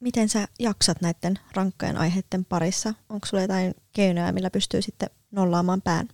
Miten 0.00 0.28
sä 0.28 0.48
jaksat 0.58 1.00
näiden 1.00 1.38
rankkojen 1.54 1.96
aiheiden 1.96 2.44
parissa? 2.44 2.94
Onko 3.08 3.26
sulla 3.26 3.42
jotain 3.42 3.74
keinoja, 3.92 4.32
millä 4.32 4.50
pystyy 4.50 4.82
sitten 4.82 5.10
nollaamaan 5.30 5.82
pään? 5.82 6.08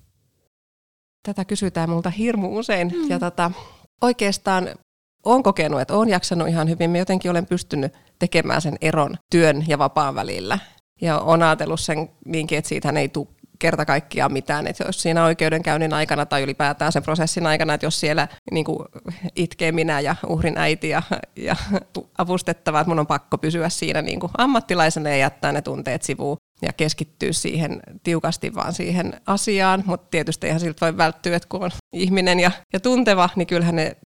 Tätä 1.22 1.44
kysytään 1.44 1.90
multa 1.90 2.10
hirmu 2.10 2.58
usein. 2.58 2.92
Mm. 2.94 3.10
Ja 3.10 3.18
tota, 3.18 3.50
oikeastaan 4.00 4.68
olen 5.24 5.42
kokenut, 5.42 5.80
että 5.80 5.94
olen 5.94 6.08
jaksanut 6.08 6.48
ihan 6.48 6.68
hyvin. 6.68 6.90
Mä 6.90 6.98
jotenkin 6.98 7.30
olen 7.30 7.46
pystynyt 7.46 7.92
tekemään 8.18 8.62
sen 8.62 8.76
eron 8.80 9.16
työn 9.30 9.64
ja 9.68 9.78
vapaan 9.78 10.14
välillä. 10.14 10.58
Ja 11.00 11.20
olen 11.20 11.42
ajatellut 11.42 11.80
sen 11.80 12.10
niinkin, 12.24 12.58
että 12.58 12.68
siitä 12.68 12.90
ei 12.90 13.08
tule 13.08 13.28
kerta 13.60 13.84
kaikkiaan 13.84 14.32
mitään. 14.32 14.66
Että 14.66 14.84
jos 14.86 15.02
siinä 15.02 15.24
oikeudenkäynnin 15.24 15.92
aikana 15.92 16.26
tai 16.26 16.42
ylipäätään 16.42 16.92
sen 16.92 17.02
prosessin 17.02 17.46
aikana, 17.46 17.74
että 17.74 17.86
jos 17.86 18.00
siellä 18.00 18.28
niin 18.50 18.64
kuin 18.64 18.78
itkee 19.36 19.72
minä 19.72 20.00
ja 20.00 20.16
uhrin 20.26 20.58
äiti 20.58 20.88
ja, 20.88 21.02
ja 21.36 21.56
avustettava, 22.18 22.80
että 22.80 22.88
mun 22.88 22.98
on 22.98 23.06
pakko 23.06 23.38
pysyä 23.38 23.68
siinä 23.68 24.02
niin 24.02 24.20
kuin 24.20 24.32
ammattilaisena 24.38 25.10
ja 25.10 25.16
jättää 25.16 25.52
ne 25.52 25.62
tunteet 25.62 26.02
sivuun 26.02 26.36
ja 26.62 26.72
keskittyä 26.72 27.32
siihen 27.32 27.80
tiukasti 28.02 28.54
vaan 28.54 28.72
siihen 28.72 29.20
asiaan, 29.26 29.82
mutta 29.86 30.06
tietysti 30.10 30.46
eihän 30.46 30.60
siltä 30.60 30.86
voi 30.86 30.96
välttyä, 30.96 31.36
että 31.36 31.48
kun 31.48 31.62
on 31.62 31.70
ihminen 31.92 32.40
ja, 32.40 32.50
ja 32.72 32.80
tunteva, 32.80 33.28
niin 33.36 33.46
kyllähän 33.46 33.76
ne 33.76 33.96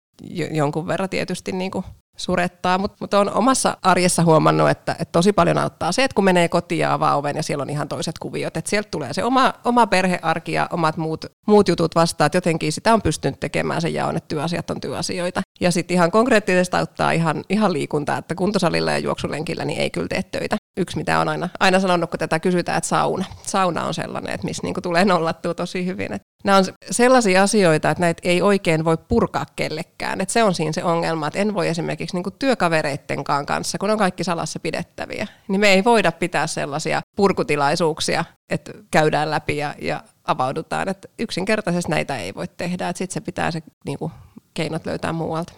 jonkun 0.51 0.87
verran 0.87 1.09
tietysti 1.09 1.53
niin 1.53 1.71
kuin 1.71 1.85
surettaa, 2.17 2.79
mutta 2.79 2.97
mut 3.01 3.15
on 3.15 3.33
omassa 3.33 3.77
arjessa 3.83 4.23
huomannut, 4.25 4.71
että, 4.71 4.93
että 4.93 5.13
tosi 5.13 5.33
paljon 5.33 5.59
auttaa 5.59 5.93
se, 5.93 6.05
että 6.05 6.15
kun 6.15 6.25
menee 6.25 6.49
kotiin 6.49 6.79
ja 6.79 6.93
avaa 6.93 7.17
oven 7.17 7.37
ja 7.37 7.43
siellä 7.43 7.63
on 7.63 7.71
ihan 7.71 7.89
toiset 7.89 8.19
kuviot, 8.19 8.57
että 8.57 8.71
sieltä 8.71 8.89
tulee 8.91 9.13
se 9.13 9.25
oma, 9.25 9.53
oma 9.65 9.87
perhearki 9.87 10.53
ja 10.53 10.69
omat 10.73 10.97
muut, 10.97 11.25
muut 11.47 11.69
jutut 11.69 11.95
vastaan, 11.95 12.27
että 12.27 12.37
jotenkin 12.37 12.73
sitä 12.73 12.95
on 12.95 13.03
pystynyt 13.03 13.41
tekemään 13.41 13.81
sen 13.81 13.95
jaon, 13.95 14.17
että 14.17 14.29
työasiat 14.29 14.71
on 14.71 14.81
työasioita. 14.81 15.41
Ja 15.61 15.71
sitten 15.71 15.95
ihan 15.95 16.11
konkreettisesti 16.11 16.77
auttaa 16.77 17.13
ihan, 17.13 17.45
ihan 17.49 17.73
liikuntaa, 17.73 18.19
että 18.19 18.35
kuntosalilla 18.35 18.93
ja 18.93 18.99
juoksulenkillä 18.99 19.65
niin 19.65 19.81
ei 19.81 19.91
kyllä 19.91 20.09
tee 20.09 20.23
töitä. 20.23 20.57
Yksi, 20.77 20.97
mitä 20.97 21.21
on 21.21 21.29
aina, 21.29 21.49
aina 21.61 21.81
sanonut, 21.81 22.11
kun 22.11 22.19
tätä 22.19 22.41
kysytään, 22.41 22.79
että 22.79 22.89
sauna. 22.89 23.25
Sauna 23.43 23.85
on 23.85 23.95
sellainen, 23.95 24.35
että 24.35 24.45
missä 24.45 24.63
niinku 24.63 24.81
tulee 24.81 25.05
nollattua 25.05 25.55
tosi 25.55 25.87
hyvin. 25.87 26.13
Että 26.13 26.29
nämä 26.45 26.59
on 26.59 26.65
sellaisia 26.91 27.43
asioita, 27.43 27.91
että 27.91 28.01
näitä 28.01 28.21
ei 28.25 28.43
oikein 28.43 28.85
voi 28.85 28.97
purkaa 28.97 29.47
kellekään. 29.57 30.21
Että 30.21 30.33
se 30.33 30.43
on 30.43 30.55
siinä 30.55 30.73
se 30.73 30.85
ongelma, 30.85 31.27
että 31.27 31.39
en 31.39 31.55
voi 31.55 31.69
esimerkiksi 31.69 32.17
niinku 32.17 32.31
työkavereittenkaan 32.31 33.47
kanssa, 33.47 33.79
kun 33.79 33.91
on 33.91 33.99
kaikki 33.99 34.25
salassa 34.25 34.61
pidettäviä, 34.61 35.27
niin 35.49 35.61
me 35.61 35.69
ei 35.69 35.85
voida 35.85 36.13
pitää 36.13 36.47
sellaisia 36.47 37.01
purkutilaisuuksia, 37.17 38.25
että 38.51 38.73
käydään 38.91 39.31
läpi 39.31 39.57
ja, 39.57 39.75
ja 39.81 40.03
avaudutaan. 40.25 40.89
Että 40.89 41.09
yksinkertaisesti 41.19 41.91
näitä 41.91 42.19
ei 42.19 42.35
voi 42.35 42.49
tehdä, 42.49 42.89
että 42.89 42.99
sitten 42.99 43.15
se 43.15 43.21
pitää 43.21 43.51
se 43.51 43.63
niinku, 43.87 44.11
keinot 44.55 44.87
löytää 44.87 45.13
muualta. 45.13 45.53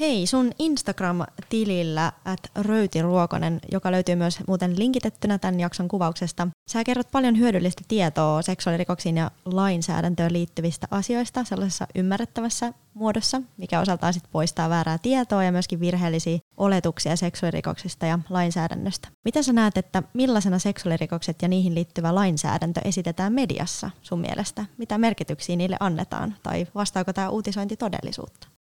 Hei, 0.00 0.26
sun 0.26 0.52
Instagram-tilillä 0.58 2.12
at 2.24 2.40
röytiruokonen, 2.56 3.60
joka 3.72 3.92
löytyy 3.92 4.16
myös 4.16 4.38
muuten 4.46 4.78
linkitettynä 4.78 5.38
tämän 5.38 5.60
jakson 5.60 5.88
kuvauksesta. 5.88 6.48
Sä 6.70 6.84
kerrot 6.84 7.10
paljon 7.10 7.38
hyödyllistä 7.38 7.82
tietoa 7.88 8.42
seksuaalirikoksiin 8.42 9.16
ja 9.16 9.30
lainsäädäntöön 9.44 10.32
liittyvistä 10.32 10.86
asioista 10.90 11.44
sellaisessa 11.44 11.86
ymmärrettävässä 11.94 12.72
muodossa, 12.94 13.42
mikä 13.56 13.80
osaltaan 13.80 14.14
sit 14.14 14.24
poistaa 14.32 14.68
väärää 14.68 14.98
tietoa 14.98 15.44
ja 15.44 15.52
myöskin 15.52 15.80
virheellisiä 15.80 16.38
oletuksia 16.56 17.16
seksuaalirikoksista 17.16 18.06
ja 18.06 18.18
lainsäädännöstä. 18.30 19.08
Mitä 19.24 19.42
sä 19.42 19.52
näet, 19.52 19.76
että 19.76 20.02
millaisena 20.14 20.58
seksuaalirikokset 20.58 21.42
ja 21.42 21.48
niihin 21.48 21.74
liittyvä 21.74 22.14
lainsäädäntö 22.14 22.80
esitetään 22.84 23.32
mediassa 23.32 23.90
sun 24.02 24.20
mielestä? 24.20 24.64
Mitä 24.76 24.98
merkityksiä 24.98 25.56
niille 25.56 25.76
annetaan 25.80 26.34
tai 26.42 26.66
vastaako 26.74 27.12
tämä 27.12 27.28
uutisointi 27.28 27.76
todellisuutta? 27.76 28.57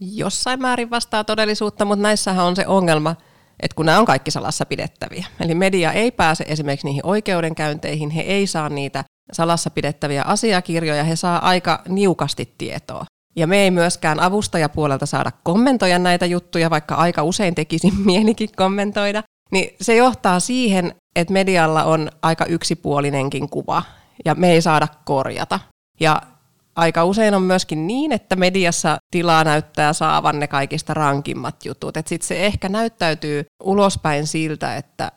Jossain 0.00 0.62
määrin 0.62 0.90
vastaa 0.90 1.24
todellisuutta, 1.24 1.84
mutta 1.84 2.02
näissähän 2.02 2.46
on 2.46 2.56
se 2.56 2.66
ongelma, 2.66 3.16
että 3.60 3.74
kun 3.74 3.86
nämä 3.86 3.98
on 3.98 4.04
kaikki 4.04 4.30
salassa 4.30 4.66
pidettäviä. 4.66 5.26
Eli 5.40 5.54
media 5.54 5.92
ei 5.92 6.10
pääse 6.10 6.44
esimerkiksi 6.48 6.86
niihin 6.86 7.06
oikeudenkäynteihin, 7.06 8.10
he 8.10 8.20
ei 8.20 8.46
saa 8.46 8.68
niitä 8.68 9.04
salassa 9.32 9.70
pidettäviä 9.70 10.22
asiakirjoja, 10.22 11.04
he 11.04 11.16
saa 11.16 11.38
aika 11.48 11.82
niukasti 11.88 12.54
tietoa. 12.58 13.04
Ja 13.36 13.46
me 13.46 13.58
ei 13.58 13.70
myöskään 13.70 14.20
avustajapuolelta 14.20 15.06
saada 15.06 15.32
kommentoida 15.42 15.98
näitä 15.98 16.26
juttuja, 16.26 16.70
vaikka 16.70 16.94
aika 16.94 17.22
usein 17.22 17.54
tekisin 17.54 18.00
mielikin 18.06 18.48
kommentoida. 18.56 19.22
Niin 19.50 19.76
se 19.80 19.96
johtaa 19.96 20.40
siihen, 20.40 20.94
että 21.16 21.32
medialla 21.32 21.84
on 21.84 22.10
aika 22.22 22.44
yksipuolinenkin 22.44 23.48
kuva, 23.48 23.82
ja 24.24 24.34
me 24.34 24.52
ei 24.52 24.62
saada 24.62 24.88
korjata. 25.04 25.60
Ja 26.00 26.22
aika 26.78 27.04
usein 27.04 27.34
on 27.34 27.42
myöskin 27.42 27.86
niin, 27.86 28.12
että 28.12 28.36
mediassa 28.36 28.98
tilaa 29.10 29.44
näyttää 29.44 29.92
saavan 29.92 30.40
ne 30.40 30.46
kaikista 30.46 30.94
rankimmat 30.94 31.64
jutut. 31.64 31.94
Sitten 31.94 32.28
se 32.28 32.46
ehkä 32.46 32.68
näyttäytyy 32.68 33.46
ulospäin 33.62 34.26
siltä, 34.26 34.76
että, 34.76 35.12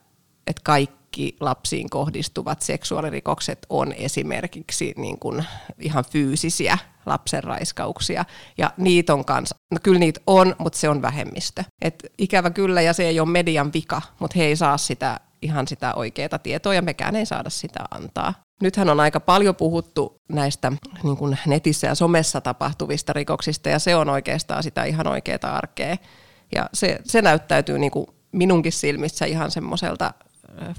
että 0.47 0.61
kaikki 0.63 1.35
lapsiin 1.39 1.89
kohdistuvat 1.89 2.61
seksuaalirikokset 2.61 3.65
on 3.69 3.93
esimerkiksi 3.93 4.93
niin 4.97 5.19
kuin 5.19 5.45
ihan 5.79 6.05
fyysisiä 6.11 6.77
lapsenraiskauksia. 7.05 8.25
Ja 8.57 8.71
niitä 8.77 9.13
on 9.13 9.25
kanssa, 9.25 9.55
no 9.71 9.77
kyllä 9.83 9.99
niitä 9.99 10.21
on, 10.27 10.55
mutta 10.57 10.79
se 10.79 10.89
on 10.89 11.01
vähemmistö. 11.01 11.63
Et 11.81 12.05
ikävä 12.17 12.49
kyllä, 12.49 12.81
ja 12.81 12.93
se 12.93 13.07
ei 13.07 13.19
ole 13.19 13.29
median 13.29 13.73
vika, 13.73 14.01
mutta 14.19 14.39
he 14.39 14.45
ei 14.45 14.55
saa 14.55 14.77
sitä 14.77 15.19
ihan 15.41 15.67
sitä 15.67 15.93
oikeaa 15.93 16.39
tietoa, 16.43 16.73
ja 16.73 16.81
mekään 16.81 17.15
ei 17.15 17.25
saada 17.25 17.49
sitä 17.49 17.79
antaa. 17.91 18.33
Nythän 18.61 18.89
on 18.89 18.99
aika 18.99 19.19
paljon 19.19 19.55
puhuttu 19.55 20.21
näistä 20.29 20.71
niin 21.03 21.17
kuin 21.17 21.37
netissä 21.45 21.87
ja 21.87 21.95
somessa 21.95 22.41
tapahtuvista 22.41 23.13
rikoksista, 23.13 23.69
ja 23.69 23.79
se 23.79 23.95
on 23.95 24.09
oikeastaan 24.09 24.63
sitä 24.63 24.83
ihan 24.83 25.07
oikeaa 25.07 25.57
arkea. 25.57 25.97
Ja 26.55 26.69
se, 26.73 26.99
se 27.03 27.21
näyttäytyy 27.21 27.79
niin 27.79 27.91
kuin 27.91 28.07
minunkin 28.31 28.71
silmissä 28.71 29.25
ihan 29.25 29.51
semmoiselta 29.51 30.13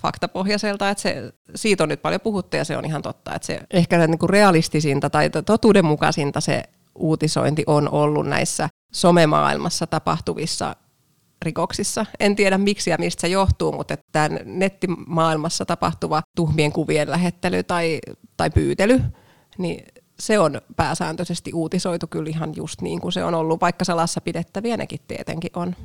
faktapohjaiselta, 0.02 0.90
että 0.90 1.02
se, 1.02 1.32
siitä 1.54 1.82
on 1.82 1.88
nyt 1.88 2.02
paljon 2.02 2.20
puhuttu 2.20 2.56
ja 2.56 2.64
se 2.64 2.76
on 2.76 2.84
ihan 2.84 3.02
totta, 3.02 3.34
että 3.34 3.46
se 3.46 3.60
ehkä 3.70 4.06
niin 4.06 4.18
kuin 4.18 4.30
realistisinta 4.30 5.10
tai 5.10 5.30
totuudenmukaisinta 5.46 6.40
se 6.40 6.62
uutisointi 6.94 7.64
on 7.66 7.92
ollut 7.92 8.26
näissä 8.26 8.68
somemaailmassa 8.92 9.86
tapahtuvissa 9.86 10.76
rikoksissa. 11.42 12.06
En 12.20 12.36
tiedä 12.36 12.58
miksi 12.58 12.90
ja 12.90 12.96
mistä 12.98 13.20
se 13.20 13.28
johtuu, 13.28 13.72
mutta 13.72 13.94
että 13.94 14.30
nettimaailmassa 14.44 15.64
tapahtuva 15.64 16.22
tuhmien 16.36 16.72
kuvien 16.72 17.10
lähettely 17.10 17.62
tai, 17.62 17.98
tai 18.36 18.50
pyytely, 18.50 19.00
niin 19.58 19.84
se 20.20 20.38
on 20.38 20.60
pääsääntöisesti 20.76 21.52
uutisoitu 21.52 22.06
kyllä 22.06 22.30
ihan 22.30 22.52
just 22.56 22.80
niin 22.80 23.00
kuin 23.00 23.12
se 23.12 23.24
on 23.24 23.34
ollut, 23.34 23.60
vaikka 23.60 23.84
salassa 23.84 24.20
pidettäviä 24.20 24.76
nekin 24.76 25.00
tietenkin 25.08 25.50
on. 25.56 25.76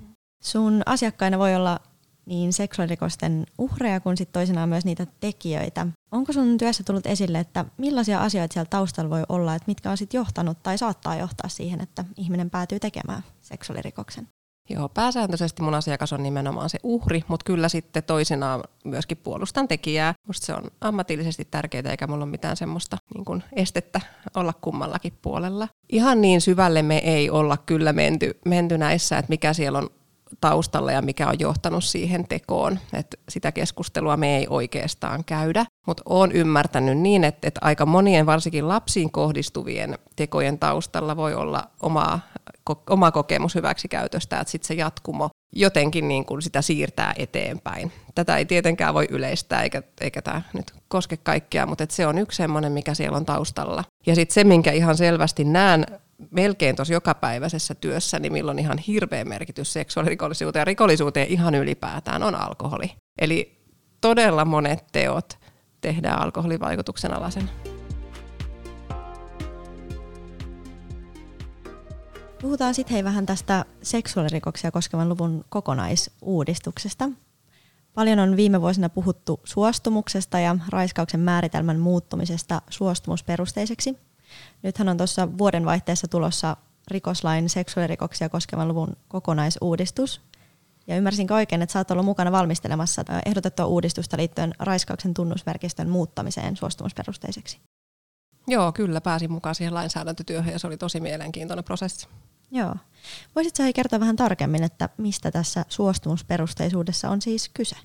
Sun 0.44 0.82
asiakkaina 0.86 1.40
voi 1.40 1.56
olla 1.56 1.80
niin 2.26 2.54
seksuaalirikosten 2.54 3.46
uhreja 3.58 4.00
kuin 4.00 4.18
sit 4.18 4.32
toisinaan 4.32 4.70
myös 4.70 4.86
niitä 4.86 5.08
tekijöitä. 5.20 5.88
Onko 6.12 6.34
sun 6.34 6.58
työssä 6.58 6.84
tullut 6.84 7.06
esille, 7.06 7.40
että 7.40 7.66
millaisia 7.78 8.22
asioita 8.22 8.54
siellä 8.54 8.70
taustalla 8.70 9.10
voi 9.10 9.24
olla, 9.30 9.56
että 9.56 9.68
mitkä 9.68 9.92
on 9.92 9.98
sitten 9.98 10.18
johtanut 10.18 10.64
tai 10.64 10.78
saattaa 10.78 11.16
johtaa 11.16 11.50
siihen, 11.50 11.82
että 11.82 12.06
ihminen 12.18 12.50
päätyy 12.50 12.80
tekemään 12.80 13.24
seksuaalirikoksen? 13.42 14.28
Joo, 14.70 14.90
pääsääntöisesti 14.90 15.62
mun 15.62 15.74
asiakas 15.74 16.14
on 16.14 16.24
nimenomaan 16.24 16.70
se 16.70 16.80
uhri, 16.84 17.24
mutta 17.28 17.44
kyllä 17.44 17.70
sitten 17.70 18.04
toisinaan 18.04 18.64
myöskin 18.84 19.18
puolustan 19.18 19.68
tekijää. 19.68 20.14
Musta 20.28 20.46
se 20.46 20.54
on 20.54 20.64
ammatillisesti 20.82 21.48
tärkeää, 21.52 21.92
eikä 21.92 22.08
mulla 22.08 22.24
ole 22.24 22.32
mitään 22.32 22.58
semmoista 22.58 22.98
niin 23.14 23.26
kuin 23.26 23.44
estettä 23.54 24.02
olla 24.36 24.54
kummallakin 24.62 25.14
puolella. 25.22 25.68
Ihan 25.90 26.22
niin 26.22 26.42
syvälle 26.42 26.82
me 26.82 26.98
ei 26.98 27.30
olla 27.30 27.58
kyllä 27.58 27.94
menty, 27.94 28.40
menty 28.46 28.78
näissä, 28.78 29.18
että 29.18 29.30
mikä 29.30 29.54
siellä 29.54 29.78
on 29.78 29.90
taustalla 30.42 30.92
ja 30.92 31.02
mikä 31.02 31.28
on 31.28 31.40
johtanut 31.40 31.84
siihen 31.84 32.28
tekoon. 32.28 32.80
Et 32.94 33.20
sitä 33.30 33.52
keskustelua 33.52 34.18
me 34.18 34.38
ei 34.38 34.48
oikeastaan 34.50 35.24
käydä, 35.26 35.66
mutta 35.88 36.04
olen 36.06 36.32
ymmärtänyt 36.32 36.98
niin, 36.98 37.24
että, 37.24 37.48
että 37.48 37.60
aika 37.64 37.86
monien 37.86 38.26
varsinkin 38.26 38.68
lapsiin 38.68 39.12
kohdistuvien 39.12 39.98
tekojen 40.16 40.60
taustalla 40.60 41.18
voi 41.18 41.34
olla 41.34 41.64
oma, 41.82 42.20
ko, 42.36 42.47
oma 42.90 43.12
kokemus 43.12 43.56
hyväksikäytöstä, 43.56 44.40
että 44.40 44.52
sitten 44.52 44.68
se 44.68 44.74
jatkumo 44.74 45.30
jotenkin 45.56 46.08
niin 46.08 46.26
kuin 46.26 46.42
sitä 46.42 46.62
siirtää 46.62 47.14
eteenpäin. 47.18 47.92
Tätä 48.16 48.38
ei 48.38 48.46
tietenkään 48.46 48.94
voi 48.94 49.08
yleistää, 49.10 49.64
eikä, 49.64 49.84
eikä 50.02 50.22
tämä 50.22 50.42
nyt 50.54 50.74
koske 50.88 51.18
kaikkea, 51.18 51.66
mutta 51.66 51.86
se 51.90 52.08
on 52.08 52.18
yksi 52.18 52.38
semmoinen, 52.38 52.72
mikä 52.72 52.94
siellä 52.94 53.18
on 53.18 53.26
taustalla. 53.26 53.84
Ja 54.06 54.16
sitten 54.16 54.34
se, 54.34 54.44
minkä 54.44 54.72
ihan 54.72 54.98
selvästi 54.98 55.44
näen 55.44 55.86
melkein 56.32 56.76
tuossa 56.76 56.94
jokapäiväisessä 56.94 57.76
työssä, 57.76 58.20
niin 58.20 58.34
milloin 58.34 58.60
ihan 58.60 58.78
hirveä 58.78 59.26
merkitys 59.26 59.74
seksuaalirikollisuuteen 59.74 60.62
ja 60.62 60.66
rikollisuuteen 60.66 61.28
ihan 61.28 61.56
ylipäätään 61.56 62.24
on 62.24 62.36
alkoholi. 62.36 62.92
Eli 63.22 63.62
todella 64.02 64.46
monet 64.46 64.86
teot 64.92 65.40
tehdään 65.82 66.22
alkoholivaikutuksen 66.22 67.14
alaisen. 67.14 67.50
Puhutaan 72.42 72.74
sitten 72.74 72.94
hei 72.94 73.04
vähän 73.04 73.26
tästä 73.26 73.66
seksuaalirikoksia 73.84 74.72
koskevan 74.72 75.10
luvun 75.10 75.46
kokonaisuudistuksesta. 75.50 77.10
Paljon 77.94 78.20
on 78.20 78.36
viime 78.36 78.62
vuosina 78.62 78.90
puhuttu 78.90 79.40
suostumuksesta 79.44 80.40
ja 80.40 80.58
raiskauksen 80.70 81.20
määritelmän 81.20 81.80
muuttumisesta 81.80 82.62
suostumusperusteiseksi. 82.70 83.98
Nythän 84.64 84.90
on 84.90 84.98
tuossa 84.98 85.38
vuodenvaihteessa 85.38 86.08
tulossa 86.08 86.58
rikoslain 86.88 87.50
seksuaalirikoksia 87.50 88.30
koskevan 88.30 88.68
luvun 88.68 88.98
kokonaisuudistus. 89.08 90.22
Ja 90.88 90.98
ymmärsinkö 90.98 91.36
oikein, 91.36 91.62
että 91.62 91.74
saat 91.74 91.92
olla 91.92 92.04
mukana 92.04 92.32
valmistelemassa 92.32 93.04
ehdotettua 93.26 93.66
uudistusta 93.66 94.18
liittyen 94.18 94.54
raiskauksen 94.60 95.14
tunnusmerkistön 95.14 95.90
muuttamiseen 95.90 96.56
suostumusperusteiseksi? 96.58 97.60
Joo, 98.48 98.72
kyllä 98.72 99.02
pääsin 99.02 99.32
mukaan 99.32 99.56
siihen 99.56 99.74
lainsäädäntötyöhön 99.74 100.54
ja 100.54 100.60
se 100.60 100.68
oli 100.68 100.78
tosi 100.78 101.00
mielenkiintoinen 101.00 101.64
prosessi. 101.64 102.08
Joo. 102.52 102.76
Voisitko 103.36 103.64
kertoa 103.76 104.00
vähän 104.00 104.16
tarkemmin, 104.16 104.64
että 104.64 104.90
mistä 104.98 105.32
tässä 105.32 105.66
suostumusperusteisuudessa 105.70 107.10
on 107.10 107.22
siis 107.22 107.50
kyse? 107.54 107.76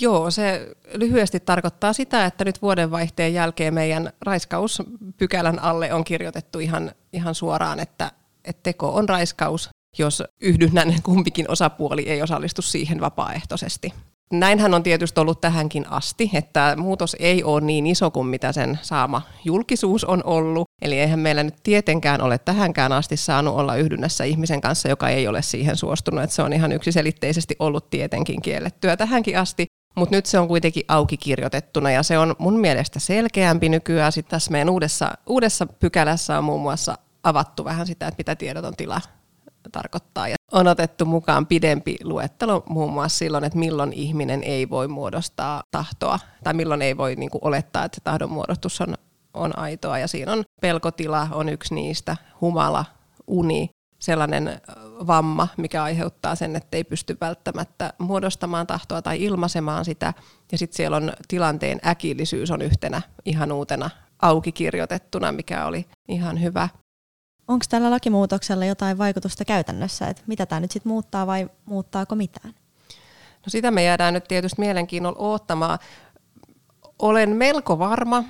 Joo, 0.00 0.30
se 0.30 0.76
lyhyesti 0.94 1.40
tarkoittaa 1.40 1.92
sitä, 1.92 2.24
että 2.24 2.44
nyt 2.44 2.62
vuodenvaihteen 2.62 3.34
jälkeen 3.34 3.74
meidän 3.74 4.12
raiskauspykälän 4.20 5.58
alle 5.58 5.92
on 5.92 6.04
kirjoitettu 6.04 6.58
ihan, 6.58 6.92
ihan 7.12 7.34
suoraan, 7.34 7.80
että, 7.80 8.12
että 8.44 8.62
teko 8.62 8.94
on 8.94 9.08
raiskaus, 9.08 9.70
jos 9.98 10.22
yhdynnän 10.40 11.02
kumpikin 11.02 11.50
osapuoli 11.50 12.08
ei 12.08 12.22
osallistu 12.22 12.62
siihen 12.62 13.00
vapaaehtoisesti. 13.00 13.92
Näinhän 14.32 14.74
on 14.74 14.82
tietysti 14.82 15.20
ollut 15.20 15.40
tähänkin 15.40 15.90
asti, 15.90 16.30
että 16.34 16.74
muutos 16.78 17.16
ei 17.18 17.44
ole 17.44 17.60
niin 17.60 17.86
iso 17.86 18.10
kuin 18.10 18.26
mitä 18.26 18.52
sen 18.52 18.78
saama 18.82 19.22
julkisuus 19.44 20.04
on 20.04 20.24
ollut. 20.24 20.68
Eli 20.82 21.00
eihän 21.00 21.18
meillä 21.18 21.42
nyt 21.42 21.54
tietenkään 21.62 22.22
ole 22.22 22.38
tähänkään 22.38 22.92
asti 22.92 23.16
saanut 23.16 23.54
olla 23.54 23.76
yhdynnässä 23.76 24.24
ihmisen 24.24 24.60
kanssa, 24.60 24.88
joka 24.88 25.08
ei 25.08 25.28
ole 25.28 25.42
siihen 25.42 25.76
suostunut. 25.76 26.24
Että 26.24 26.36
se 26.36 26.42
on 26.42 26.52
ihan 26.52 26.72
yksiselitteisesti 26.72 27.56
ollut 27.58 27.90
tietenkin 27.90 28.42
kiellettyä 28.42 28.96
tähänkin 28.96 29.38
asti. 29.38 29.66
Mutta 29.96 30.16
nyt 30.16 30.26
se 30.26 30.38
on 30.38 30.48
kuitenkin 30.48 30.84
auki 30.88 31.16
kirjoitettuna 31.16 31.90
ja 31.90 32.02
se 32.02 32.18
on 32.18 32.34
mun 32.38 32.60
mielestä 32.60 32.98
selkeämpi 32.98 33.68
nykyään. 33.68 34.12
Sitten 34.12 34.30
tässä 34.30 34.50
meidän 34.50 34.70
uudessa, 34.70 35.10
uudessa 35.26 35.66
pykälässä 35.66 36.38
on 36.38 36.44
muun 36.44 36.62
muassa 36.62 36.98
avattu 37.22 37.64
vähän 37.64 37.86
sitä, 37.86 38.06
että 38.08 38.18
mitä 38.18 38.36
tiedoton 38.36 38.76
tarkoittaa. 39.72 40.28
Ja 40.28 40.34
on 40.52 40.66
otettu 40.66 41.04
mukaan 41.04 41.46
pidempi 41.46 41.96
luettelo 42.04 42.62
muun 42.68 42.92
muassa 42.92 43.18
silloin, 43.18 43.44
että 43.44 43.58
milloin 43.58 43.92
ihminen 43.92 44.42
ei 44.42 44.70
voi 44.70 44.88
muodostaa 44.88 45.62
tahtoa 45.70 46.18
tai 46.44 46.54
milloin 46.54 46.82
ei 46.82 46.96
voi 46.96 47.16
niin 47.16 47.30
kuin 47.30 47.44
olettaa, 47.44 47.84
että 47.84 47.96
se 47.96 48.00
tahdonmuodostus 48.04 48.80
on, 48.80 48.94
on 49.34 49.58
aitoa. 49.58 49.98
Ja 49.98 50.08
siinä 50.08 50.32
on 50.32 50.44
pelkotila 50.60 51.28
on 51.32 51.48
yksi 51.48 51.74
niistä, 51.74 52.16
humala, 52.40 52.84
uni, 53.26 53.70
sellainen 53.98 54.60
vamma, 55.06 55.48
mikä 55.56 55.82
aiheuttaa 55.82 56.34
sen, 56.34 56.56
että 56.56 56.76
ei 56.76 56.84
pysty 56.84 57.16
välttämättä 57.20 57.92
muodostamaan 57.98 58.66
tahtoa 58.66 59.02
tai 59.02 59.24
ilmaisemaan 59.24 59.84
sitä. 59.84 60.14
Ja 60.52 60.58
sitten 60.58 60.76
siellä 60.76 60.96
on 60.96 61.12
tilanteen 61.28 61.80
äkillisyys 61.86 62.50
on 62.50 62.62
yhtenä 62.62 63.02
ihan 63.24 63.52
uutena 63.52 63.90
auki 64.22 64.52
kirjoitettuna, 64.52 65.32
mikä 65.32 65.66
oli 65.66 65.86
ihan 66.08 66.42
hyvä. 66.42 66.68
Onko 67.48 67.64
tällä 67.68 67.90
lakimuutoksella 67.90 68.64
jotain 68.64 68.98
vaikutusta 68.98 69.44
käytännössä, 69.44 70.08
että 70.08 70.22
mitä 70.26 70.46
tämä 70.46 70.60
nyt 70.60 70.70
sitten 70.70 70.92
muuttaa 70.92 71.26
vai 71.26 71.50
muuttaako 71.64 72.14
mitään? 72.14 72.54
No 73.46 73.50
sitä 73.50 73.70
me 73.70 73.82
jäädään 73.82 74.14
nyt 74.14 74.28
tietysti 74.28 74.60
mielenkiinnolla 74.60 75.18
odottamaan. 75.18 75.78
Olen 76.98 77.36
melko 77.36 77.78
varma, 77.78 78.24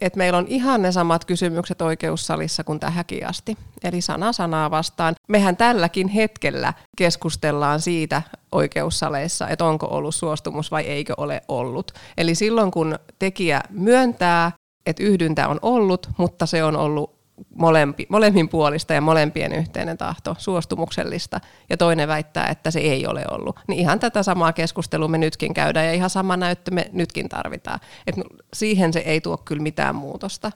että 0.00 0.16
meillä 0.16 0.38
on 0.38 0.46
ihan 0.48 0.82
ne 0.82 0.92
samat 0.92 1.24
kysymykset 1.24 1.82
oikeussalissa 1.82 2.64
kuin 2.64 2.80
tähänkin 2.80 3.28
asti. 3.28 3.58
Eli 3.84 4.00
sana 4.00 4.32
sanaa 4.32 4.70
vastaan. 4.70 5.14
Mehän 5.28 5.56
tälläkin 5.56 6.08
hetkellä 6.08 6.72
keskustellaan 6.96 7.80
siitä 7.80 8.22
oikeussaleissa, 8.52 9.48
että 9.48 9.64
onko 9.64 9.86
ollut 9.86 10.14
suostumus 10.14 10.70
vai 10.70 10.82
eikö 10.82 11.14
ole 11.16 11.42
ollut. 11.48 11.92
Eli 12.16 12.34
silloin 12.34 12.70
kun 12.70 12.98
tekijä 13.18 13.60
myöntää, 13.70 14.52
että 14.86 15.02
yhdyntä 15.02 15.48
on 15.48 15.58
ollut, 15.62 16.08
mutta 16.16 16.46
se 16.46 16.64
on 16.64 16.76
ollut 16.76 17.23
molempi, 17.54 18.06
molemmin 18.08 18.48
puolista 18.48 18.94
ja 18.94 19.00
molempien 19.00 19.52
yhteinen 19.52 19.98
tahto 19.98 20.36
suostumuksellista, 20.38 21.40
ja 21.70 21.76
toinen 21.76 22.08
väittää, 22.08 22.48
että 22.48 22.70
se 22.70 22.80
ei 22.80 23.06
ole 23.06 23.24
ollut. 23.30 23.60
Niin 23.68 23.80
ihan 23.80 24.00
tätä 24.00 24.22
samaa 24.22 24.52
keskustelua 24.52 25.08
me 25.08 25.18
nytkin 25.18 25.54
käydään, 25.54 25.86
ja 25.86 25.92
ihan 25.92 26.10
sama 26.10 26.36
näyttö 26.36 26.70
me 26.70 26.90
nytkin 26.92 27.28
tarvitaan. 27.28 27.80
Et 28.06 28.14
siihen 28.52 28.92
se 28.92 28.98
ei 28.98 29.20
tuo 29.20 29.36
kyllä 29.36 29.62
mitään 29.62 29.94
muutosta. 29.94 30.52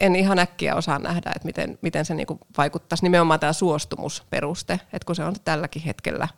En 0.00 0.16
ihan 0.16 0.38
äkkiä 0.38 0.74
osaa 0.74 0.98
nähdä, 0.98 1.32
että 1.36 1.46
miten, 1.46 1.78
miten 1.82 2.04
se 2.04 2.14
niinku 2.14 2.38
vaikuttaisi 2.58 3.04
nimenomaan 3.04 3.40
tämä 3.40 3.52
suostumusperuste, 3.52 4.72
että 4.72 5.06
kun 5.06 5.16
se 5.16 5.24
on 5.24 5.34
tälläkin 5.44 5.82
hetkellä 5.82 6.28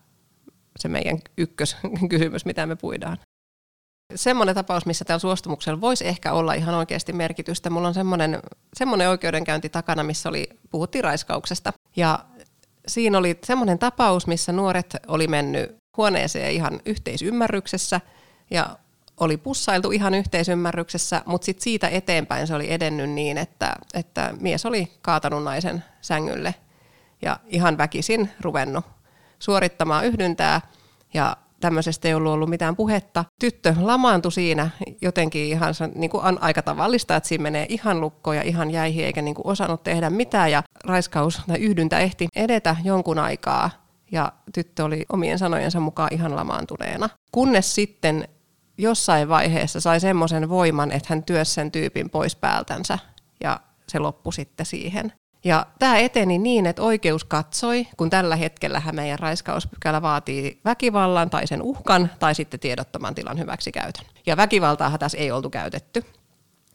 se 0.79 0.89
meidän 0.89 1.19
ykköskysymys, 1.37 2.45
mitä 2.45 2.67
me 2.67 2.77
puidaan. 2.77 3.19
Semmoinen 4.15 4.55
tapaus, 4.55 4.87
missä 4.87 5.05
tällä 5.05 5.19
suostumuksella 5.19 5.81
voisi 5.81 6.07
ehkä 6.07 6.33
olla 6.33 6.55
ihan 6.55 6.75
oikeasti 6.75 7.13
merkitystä. 7.13 7.71
Mulla 7.71 7.89
on 7.89 7.95
semmoinen, 7.95 8.43
semmoinen 8.75 9.09
oikeudenkäynti 9.09 9.69
takana, 9.69 10.03
missä 10.03 10.29
oli, 10.29 10.49
puhuttiin 10.71 11.05
raiskauksesta. 11.05 11.73
Ja 11.97 12.25
siinä 12.89 13.19
oli 13.19 13.39
semmoinen 13.45 13.79
tapaus, 13.79 14.27
missä 14.27 14.53
nuoret 14.53 14.97
oli 15.09 15.27
mennyt 15.27 15.77
huoneeseen 15.97 16.53
ihan 16.53 16.81
yhteisymmärryksessä 16.87 18.01
ja 18.51 18.77
oli 19.21 19.37
pussailtu 19.37 19.91
ihan 19.91 20.15
yhteisymmärryksessä, 20.15 21.23
mutta 21.27 21.45
sitten 21.45 21.65
siitä 21.65 21.89
eteenpäin 21.89 22.47
se 22.47 22.55
oli 22.55 22.73
edennyt 22.73 23.11
niin, 23.11 23.39
että, 23.39 23.75
että 23.95 24.35
mies 24.41 24.67
oli 24.67 24.93
kaatanut 25.03 25.45
naisen 25.45 25.85
sängylle 26.01 26.55
ja 27.23 27.41
ihan 27.47 27.79
väkisin 27.79 28.31
ruvennut 28.41 28.85
suorittamaan 29.39 30.07
yhdyntää 30.07 30.61
ja 31.15 31.37
tämmöisestä 31.61 32.09
ei 32.09 32.15
ollut 32.15 32.33
ollut 32.33 32.51
mitään 32.51 32.77
puhetta. 32.77 33.25
Tyttö 33.41 33.75
lamaantui 33.81 34.33
siinä 34.33 34.71
jotenkin 35.01 35.45
ihan 35.45 35.75
niin 35.95 36.11
kuin 36.11 36.25
on 36.25 36.43
aika 36.43 36.63
tavallista, 36.63 37.17
että 37.17 37.29
siinä 37.29 37.43
menee 37.43 37.67
ihan 37.69 38.01
lukkoon 38.01 38.37
ja 38.37 38.43
ihan 38.43 38.71
jäihin 38.71 39.05
eikä 39.05 39.23
niin 39.23 39.35
kuin 39.35 39.47
osannut 39.47 39.83
tehdä 39.83 40.11
mitään 40.11 40.51
ja 40.51 40.63
raiskaus 40.85 41.43
tai 41.47 41.59
yhdyntä 41.59 41.99
ehti 41.99 42.29
edetä 42.37 42.77
jonkun 42.85 43.19
aikaa 43.19 43.71
ja 44.13 44.33
tyttö 44.55 44.85
oli 44.85 45.05
omien 45.13 45.39
sanojensa 45.39 45.81
mukaan 45.81 46.15
ihan 46.15 46.37
lamaantuneena. 46.37 47.09
Kunnes 47.33 47.75
sitten 47.75 48.29
jossain 48.79 49.29
vaiheessa 49.29 49.81
sai 49.81 50.01
semmoisen 50.01 50.49
voiman, 50.49 50.93
että 50.93 51.07
hän 51.09 51.23
työsi 51.23 51.55
sen 51.55 51.73
tyypin 51.73 52.11
pois 52.11 52.37
päältänsä 52.37 52.99
ja 53.41 53.61
se 53.89 53.99
loppui 53.99 54.33
sitten 54.33 54.67
siihen. 54.67 55.13
Ja 55.45 55.67
tämä 55.79 55.99
eteni 55.99 56.39
niin, 56.39 56.67
että 56.67 56.83
oikeus 56.83 57.25
katsoi, 57.25 57.87
kun 57.97 58.11
tällä 58.11 58.37
hetkellä 58.37 58.83
meidän 58.93 59.19
raiskauspykälä 59.19 60.03
vaatii 60.03 60.61
väkivallan 60.65 61.31
tai 61.31 61.47
sen 61.47 61.63
uhkan 61.63 62.11
tai 62.19 62.35
sitten 62.35 62.61
tiedottoman 62.61 63.15
tilan 63.15 63.39
hyväksikäytön. 63.39 64.07
Ja 64.27 64.37
väkivaltaahan 64.37 64.99
tässä 64.99 65.19
ei 65.19 65.31
oltu 65.31 65.51
käytetty. 65.51 66.05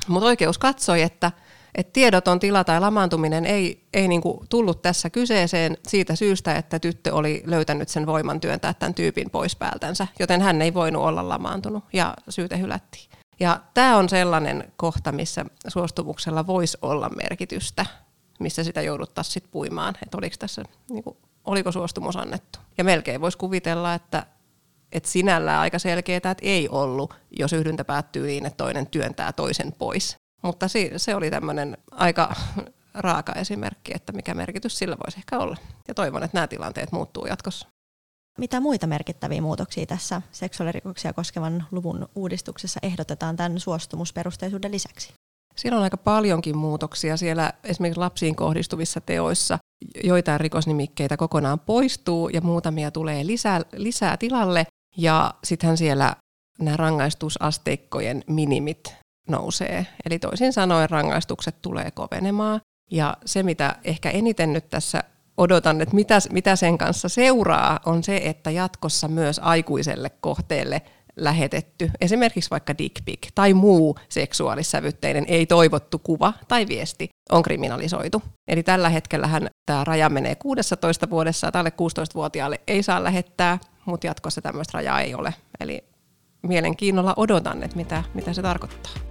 Mutta 0.08 0.28
oikeus 0.28 0.58
katsoi, 0.58 1.02
että, 1.02 1.32
että 1.76 1.94
tiedoton 1.94 2.40
tila 2.40 2.64
tai 2.64 2.80
lamaantuminen 2.80 3.46
ei, 3.46 3.84
ei 3.94 4.08
niinku 4.08 4.46
tullut 4.50 4.82
tässä 4.82 5.10
kyseeseen 5.10 5.78
siitä 5.88 6.16
syystä, 6.16 6.56
että 6.56 6.80
tyttö 6.80 7.14
oli 7.16 7.44
löytänyt 7.46 7.90
sen 7.90 8.06
voiman 8.06 8.40
työntää 8.40 8.74
tämän 8.74 8.94
tyypin 8.94 9.30
pois 9.30 9.56
päältänsä, 9.56 10.08
joten 10.20 10.42
hän 10.42 10.62
ei 10.62 10.74
voinut 10.74 11.04
olla 11.04 11.30
lamaantunut 11.30 11.84
ja 11.94 12.14
syyte 12.30 12.60
hylättiin. 12.60 13.10
Ja 13.40 13.60
tämä 13.74 13.98
on 13.98 14.10
sellainen 14.10 14.74
kohta, 14.78 15.12
missä 15.12 15.46
suostumuksella 15.68 16.48
voisi 16.48 16.78
olla 16.82 17.10
merkitystä 17.10 17.86
missä 18.42 18.64
sitä 18.64 18.82
jouduttaisiin 18.82 19.34
sit 19.34 19.52
puimaan, 19.52 19.96
että 20.04 20.18
oliko 20.18 20.36
tässä, 20.40 20.64
niin 20.90 21.04
kuin, 21.04 21.18
oliko 21.44 21.72
suostumus 21.72 22.16
annettu. 22.16 22.60
Ja 22.78 22.84
melkein 22.84 23.22
voisi 23.22 23.38
kuvitella, 23.38 23.94
että, 23.94 24.26
että 24.92 25.10
sinällään 25.10 25.60
aika 25.60 25.80
selkeää, 25.80 26.18
että 26.18 26.36
ei 26.42 26.70
ollut, 26.70 27.14
jos 27.40 27.54
yhdyntä 27.54 27.86
päättyy 27.86 28.28
niin, 28.28 28.46
että 28.46 28.58
toinen 28.58 28.88
työntää 28.88 29.34
toisen 29.34 29.72
pois. 29.72 30.16
Mutta 30.42 30.66
se 30.98 31.16
oli 31.16 31.30
tämmöinen 31.30 31.78
aika 31.92 32.36
raaka 32.94 33.34
esimerkki, 33.34 33.92
että 33.96 34.14
mikä 34.14 34.34
merkitys 34.34 34.78
sillä 34.78 34.98
voisi 35.06 35.18
ehkä 35.18 35.40
olla. 35.40 35.58
Ja 35.88 35.94
toivon, 35.94 36.24
että 36.24 36.38
nämä 36.38 36.48
tilanteet 36.48 36.92
muuttuu 36.92 37.26
jatkossa. 37.26 37.68
Mitä 38.38 38.60
muita 38.60 38.88
merkittäviä 38.88 39.42
muutoksia 39.42 39.86
tässä 39.86 40.22
seksuaalirikoksia 40.32 41.14
koskevan 41.14 41.66
luvun 41.72 42.10
uudistuksessa 42.16 42.80
ehdotetaan 42.84 43.36
tämän 43.36 43.60
suostumusperusteisuuden 43.60 44.72
lisäksi? 44.72 45.14
Siellä 45.56 45.78
on 45.78 45.84
aika 45.84 45.98
paljonkin 45.98 46.58
muutoksia. 46.58 47.18
Siellä 47.18 47.54
esimerkiksi 47.64 48.00
lapsiin 48.00 48.36
kohdistuvissa 48.36 49.02
teoissa 49.02 49.58
joitain 50.04 50.40
rikosnimikkeitä 50.40 51.18
kokonaan 51.18 51.60
poistuu 51.60 52.30
ja 52.30 52.42
muutamia 52.42 52.92
tulee 52.92 53.26
lisää, 53.26 53.62
lisää 53.76 54.18
tilalle. 54.18 54.68
Ja 54.98 55.34
sittenhän 55.44 55.78
siellä 55.78 56.16
nämä 56.60 56.78
rangaistusasteikkojen 56.78 58.24
minimit 58.28 58.96
nousee. 59.30 59.88
Eli 60.06 60.20
toisin 60.20 60.54
sanoen 60.54 60.90
rangaistukset 60.90 61.62
tulee 61.62 61.92
kovenemaan. 61.92 62.62
Ja 62.92 63.18
se, 63.26 63.44
mitä 63.44 63.76
ehkä 63.84 64.10
eniten 64.10 64.54
nyt 64.54 64.70
tässä 64.70 65.04
odotan, 65.38 65.82
että 65.82 65.96
mitä, 65.96 66.20
mitä 66.32 66.56
sen 66.56 66.78
kanssa 66.78 67.10
seuraa, 67.10 67.80
on 67.86 68.04
se, 68.04 68.22
että 68.24 68.52
jatkossa 68.52 69.08
myös 69.08 69.40
aikuiselle 69.44 70.10
kohteelle 70.10 70.82
lähetetty, 71.16 71.92
esimerkiksi 72.02 72.50
vaikka 72.50 72.78
dick 72.78 73.06
pic 73.06 73.28
tai 73.36 73.54
muu 73.54 73.98
seksuaalissävytteinen 74.10 75.26
ei 75.28 75.46
toivottu 75.46 76.00
kuva 76.00 76.34
tai 76.48 76.68
viesti 76.68 77.10
on 77.32 77.44
kriminalisoitu. 77.44 78.24
Eli 78.48 78.64
tällä 78.64 78.90
hetkellähän 78.90 79.48
tämä 79.66 79.84
raja 79.84 80.10
menee 80.10 80.36
16 80.36 81.10
vuodessa, 81.10 81.52
tälle 81.52 81.72
16-vuotiaalle 81.82 82.62
ei 82.68 82.84
saa 82.84 83.04
lähettää, 83.04 83.60
mutta 83.86 84.08
jatkossa 84.08 84.42
tämmöistä 84.42 84.78
rajaa 84.78 85.02
ei 85.02 85.16
ole. 85.16 85.34
Eli 85.60 85.84
mielenkiinnolla 86.44 87.14
odotan, 87.18 87.64
että 87.64 87.78
mitä, 87.78 88.04
mitä 88.14 88.34
se 88.34 88.42
tarkoittaa. 88.42 89.11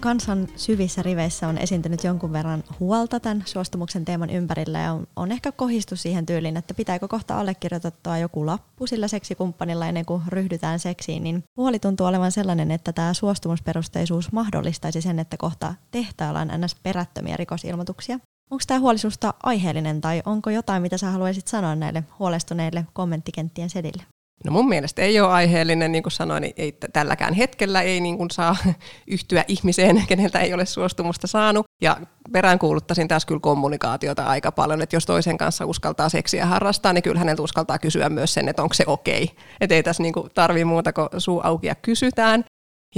Kansan 0.00 0.48
syvissä 0.56 1.02
riveissä 1.02 1.48
on 1.48 1.58
esiintynyt 1.58 2.04
jonkun 2.04 2.32
verran 2.32 2.64
huolta 2.80 3.20
tämän 3.20 3.42
suostumuksen 3.46 4.04
teeman 4.04 4.30
ympärillä 4.30 4.78
ja 4.78 4.92
on, 4.92 5.06
on 5.16 5.32
ehkä 5.32 5.52
kohistu 5.52 5.96
siihen 5.96 6.26
tyyliin, 6.26 6.56
että 6.56 6.74
pitääkö 6.74 7.08
kohta 7.08 7.40
allekirjoitettua 7.40 8.18
joku 8.18 8.46
lappu 8.46 8.86
sillä 8.86 9.08
seksikumppanilla 9.08 9.86
ennen 9.86 10.06
kuin 10.06 10.22
ryhdytään 10.28 10.78
seksiin, 10.78 11.22
niin 11.22 11.44
huoli 11.56 11.78
tuntuu 11.78 12.06
olevan 12.06 12.32
sellainen, 12.32 12.70
että 12.70 12.92
tämä 12.92 13.14
suostumusperusteisuus 13.14 14.32
mahdollistaisi 14.32 15.00
sen, 15.00 15.18
että 15.18 15.36
kohta 15.36 15.74
tehtaillaan 15.90 16.50
ns. 16.64 16.74
perättömiä 16.74 17.36
rikosilmoituksia. 17.36 18.18
Onko 18.50 18.64
tämä 18.66 18.80
huolisuusta 18.80 19.34
aiheellinen 19.42 20.00
tai 20.00 20.22
onko 20.26 20.50
jotain, 20.50 20.82
mitä 20.82 20.98
sä 20.98 21.10
haluaisit 21.10 21.48
sanoa 21.48 21.74
näille 21.74 22.04
huolestuneille 22.18 22.86
kommenttikenttien 22.92 23.70
sedille? 23.70 24.02
No 24.44 24.52
mun 24.52 24.68
mielestä 24.68 25.02
ei 25.02 25.20
ole 25.20 25.32
aiheellinen, 25.32 25.92
niin 25.92 26.02
kuin 26.02 26.12
sanoin, 26.12 26.40
niin 26.40 26.54
ei, 26.56 26.78
tälläkään 26.92 27.34
hetkellä 27.34 27.82
ei 27.82 28.00
niin 28.00 28.18
kuin 28.18 28.30
saa 28.30 28.56
yhtyä 29.06 29.44
ihmiseen, 29.48 30.04
keneltä 30.08 30.40
ei 30.40 30.54
ole 30.54 30.66
suostumusta 30.66 31.26
saanut. 31.26 31.66
Ja 31.80 31.96
peräänkuuluttaisin 32.32 33.08
tässä 33.08 33.28
kyllä 33.28 33.40
kommunikaatiota 33.40 34.24
aika 34.24 34.52
paljon, 34.52 34.82
että 34.82 34.96
jos 34.96 35.06
toisen 35.06 35.38
kanssa 35.38 35.66
uskaltaa 35.66 36.08
seksiä 36.08 36.46
harrastaa, 36.46 36.92
niin 36.92 37.02
kyllä 37.02 37.18
häneltä 37.18 37.42
uskaltaa 37.42 37.78
kysyä 37.78 38.08
myös 38.08 38.34
sen, 38.34 38.48
että 38.48 38.62
onko 38.62 38.74
se 38.74 38.84
okei. 38.86 39.24
Okay. 39.24 39.36
Että 39.60 39.74
ei 39.74 39.82
tässä 39.82 40.02
niin 40.02 40.14
tarvitse 40.34 40.64
muuta 40.64 40.92
kuin 40.92 41.08
suu 41.18 41.40
auki 41.44 41.66
ja 41.66 41.74
kysytään. 41.74 42.44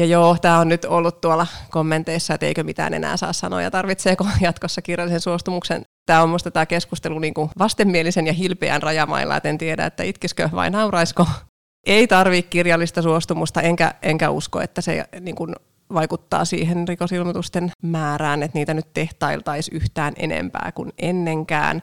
Ja 0.00 0.06
joo, 0.06 0.36
tämä 0.40 0.58
on 0.58 0.68
nyt 0.68 0.84
ollut 0.84 1.20
tuolla 1.20 1.46
kommenteissa, 1.70 2.34
että 2.34 2.46
eikö 2.46 2.64
mitään 2.64 2.94
enää 2.94 3.16
saa 3.16 3.32
sanoa 3.32 3.62
ja 3.62 3.70
tarvitseeko 3.70 4.26
jatkossa 4.40 4.82
kirjallisen 4.82 5.20
suostumuksen. 5.20 5.82
Tämä 6.06 6.22
on 6.22 6.28
minusta 6.28 6.50
tämä 6.50 6.66
keskustelu 6.66 7.18
niin 7.18 7.34
kuin 7.34 7.50
vastenmielisen 7.58 8.26
ja 8.26 8.32
hilpeän 8.32 8.82
rajamailla, 8.82 9.36
että 9.36 9.48
en 9.48 9.58
tiedä, 9.58 9.86
että 9.86 10.02
itkiskö 10.02 10.48
vai 10.54 10.70
nauraisko. 10.70 11.26
Ei 11.86 12.06
tarvitse 12.06 12.50
kirjallista 12.50 13.02
suostumusta, 13.02 13.60
enkä, 13.60 13.94
enkä 14.02 14.30
usko, 14.30 14.60
että 14.60 14.80
se 14.80 15.04
niin 15.20 15.36
kuin 15.36 15.54
vaikuttaa 15.94 16.44
siihen 16.44 16.88
rikosilmoitusten 16.88 17.70
määrään, 17.82 18.42
että 18.42 18.58
niitä 18.58 18.74
nyt 18.74 18.92
tehtailtaisiin 18.92 19.76
yhtään 19.76 20.12
enempää 20.16 20.72
kuin 20.74 20.92
ennenkään 20.98 21.80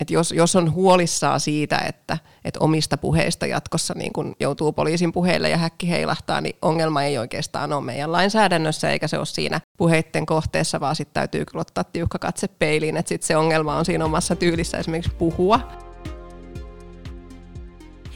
että 0.00 0.14
jos, 0.14 0.32
jos 0.32 0.56
on 0.56 0.72
huolissaan 0.72 1.40
siitä, 1.40 1.78
että, 1.78 2.18
että 2.44 2.60
omista 2.60 2.96
puheista 2.96 3.46
jatkossa 3.46 3.94
niin 3.96 4.12
kun 4.12 4.36
joutuu 4.40 4.72
poliisin 4.72 5.12
puheille 5.12 5.48
ja 5.48 5.56
häkki 5.56 5.90
heilahtaa, 5.90 6.40
niin 6.40 6.56
ongelma 6.62 7.02
ei 7.02 7.18
oikeastaan 7.18 7.72
ole 7.72 7.84
meidän 7.84 8.12
lainsäädännössä 8.12 8.90
eikä 8.90 9.08
se 9.08 9.18
ole 9.18 9.26
siinä 9.26 9.60
puheitten 9.78 10.26
kohteessa, 10.26 10.80
vaan 10.80 10.96
sitten 10.96 11.14
täytyy 11.14 11.44
kyllä 11.44 11.60
ottaa 11.60 11.84
tiukka 11.84 12.18
katse 12.18 12.48
peiliin, 12.48 12.96
että 12.96 13.08
sitten 13.08 13.26
se 13.26 13.36
ongelma 13.36 13.76
on 13.76 13.84
siinä 13.84 14.04
omassa 14.04 14.36
tyylissä 14.36 14.78
esimerkiksi 14.78 15.14
puhua. 15.18 15.60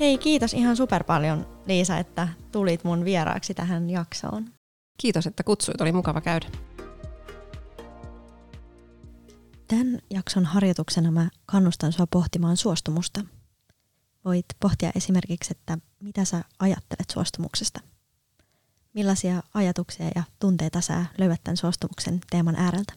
Hei, 0.01 0.19
kiitos 0.19 0.55
ihan 0.55 0.77
super 0.77 1.05
paljon 1.05 1.47
Liisa, 1.67 1.99
että 1.99 2.29
tulit 2.53 2.85
mun 2.85 3.05
vieraaksi 3.05 3.55
tähän 3.55 3.91
jaksoon. 3.91 4.45
Kiitos, 4.99 5.27
että 5.27 5.43
kutsuit. 5.45 5.81
Oli 5.81 5.93
mukava 5.93 6.21
käydä. 6.21 6.47
Tämän 9.69 9.99
jakson 10.11 10.45
harjoituksena 10.45 11.11
mä 11.11 11.29
kannustan 11.47 11.93
sua 11.93 12.07
pohtimaan 12.07 12.57
suostumusta. 12.57 13.25
Voit 14.25 14.47
pohtia 14.61 14.93
esimerkiksi, 14.95 15.51
että 15.51 15.79
mitä 16.01 16.25
sä 16.25 16.45
ajattelet 16.59 17.11
suostumuksesta. 17.11 17.81
Millaisia 18.95 19.43
ajatuksia 19.55 20.11
ja 20.15 20.23
tunteita 20.39 20.81
sä 20.81 21.07
löydät 21.19 21.41
tämän 21.45 21.57
suostumuksen 21.57 22.21
teeman 22.31 22.57
ääreltä? 22.57 22.93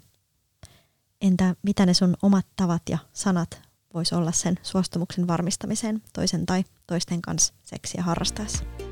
Entä 1.21 1.55
mitä 1.63 1.85
ne 1.85 1.93
sun 1.93 2.15
omat 2.21 2.45
tavat 2.55 2.81
ja 2.89 2.97
sanat 3.13 3.61
voisi 3.93 4.15
olla 4.15 4.31
sen 4.31 4.59
suostumuksen 4.61 5.27
varmistamiseen 5.27 6.01
toisen 6.13 6.45
tai 6.45 6.63
toisten 6.87 7.21
kanssa 7.21 7.53
seksiä 7.63 8.03
harrastaessa? 8.03 8.88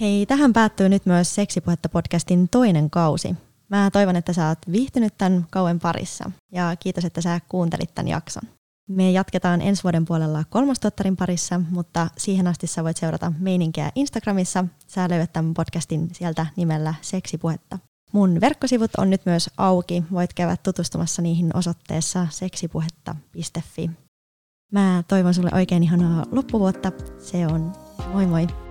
Hei, 0.00 0.26
tähän 0.26 0.52
päättyy 0.52 0.88
nyt 0.88 1.06
myös 1.06 1.34
Seksipuhetta 1.34 1.88
podcastin 1.88 2.48
toinen 2.48 2.90
kausi. 2.90 3.36
Mä 3.68 3.90
toivon, 3.92 4.16
että 4.16 4.32
sä 4.32 4.48
oot 4.48 4.58
viihtynyt 4.72 5.14
tämän 5.18 5.46
kauen 5.50 5.80
parissa 5.80 6.30
ja 6.52 6.76
kiitos, 6.76 7.04
että 7.04 7.20
sä 7.20 7.40
kuuntelit 7.48 7.94
tämän 7.94 8.08
jakson. 8.08 8.42
Me 8.88 9.10
jatketaan 9.10 9.60
ensi 9.60 9.82
vuoden 9.82 10.04
puolella 10.04 10.44
kolmostottarin 10.50 11.16
parissa, 11.16 11.60
mutta 11.70 12.08
siihen 12.16 12.46
asti 12.46 12.66
sä 12.66 12.84
voit 12.84 12.96
seurata 12.96 13.32
meininkiä 13.38 13.92
Instagramissa. 13.94 14.64
Sä 14.86 15.08
löydät 15.08 15.32
tämän 15.32 15.54
podcastin 15.54 16.08
sieltä 16.12 16.46
nimellä 16.56 16.94
Seksipuhetta. 17.00 17.78
Mun 18.12 18.40
verkkosivut 18.40 18.90
on 18.98 19.10
nyt 19.10 19.26
myös 19.26 19.50
auki. 19.56 20.04
Voit 20.12 20.34
käydä 20.34 20.56
tutustumassa 20.62 21.22
niihin 21.22 21.56
osoitteessa 21.56 22.26
seksipuhetta.fi. 22.30 23.90
Mä 24.72 25.02
toivon 25.08 25.34
sulle 25.34 25.50
oikein 25.54 25.82
ihanaa 25.82 26.24
loppuvuotta. 26.30 26.92
Se 27.18 27.46
on 27.46 27.72
moi 28.12 28.26
moi! 28.26 28.67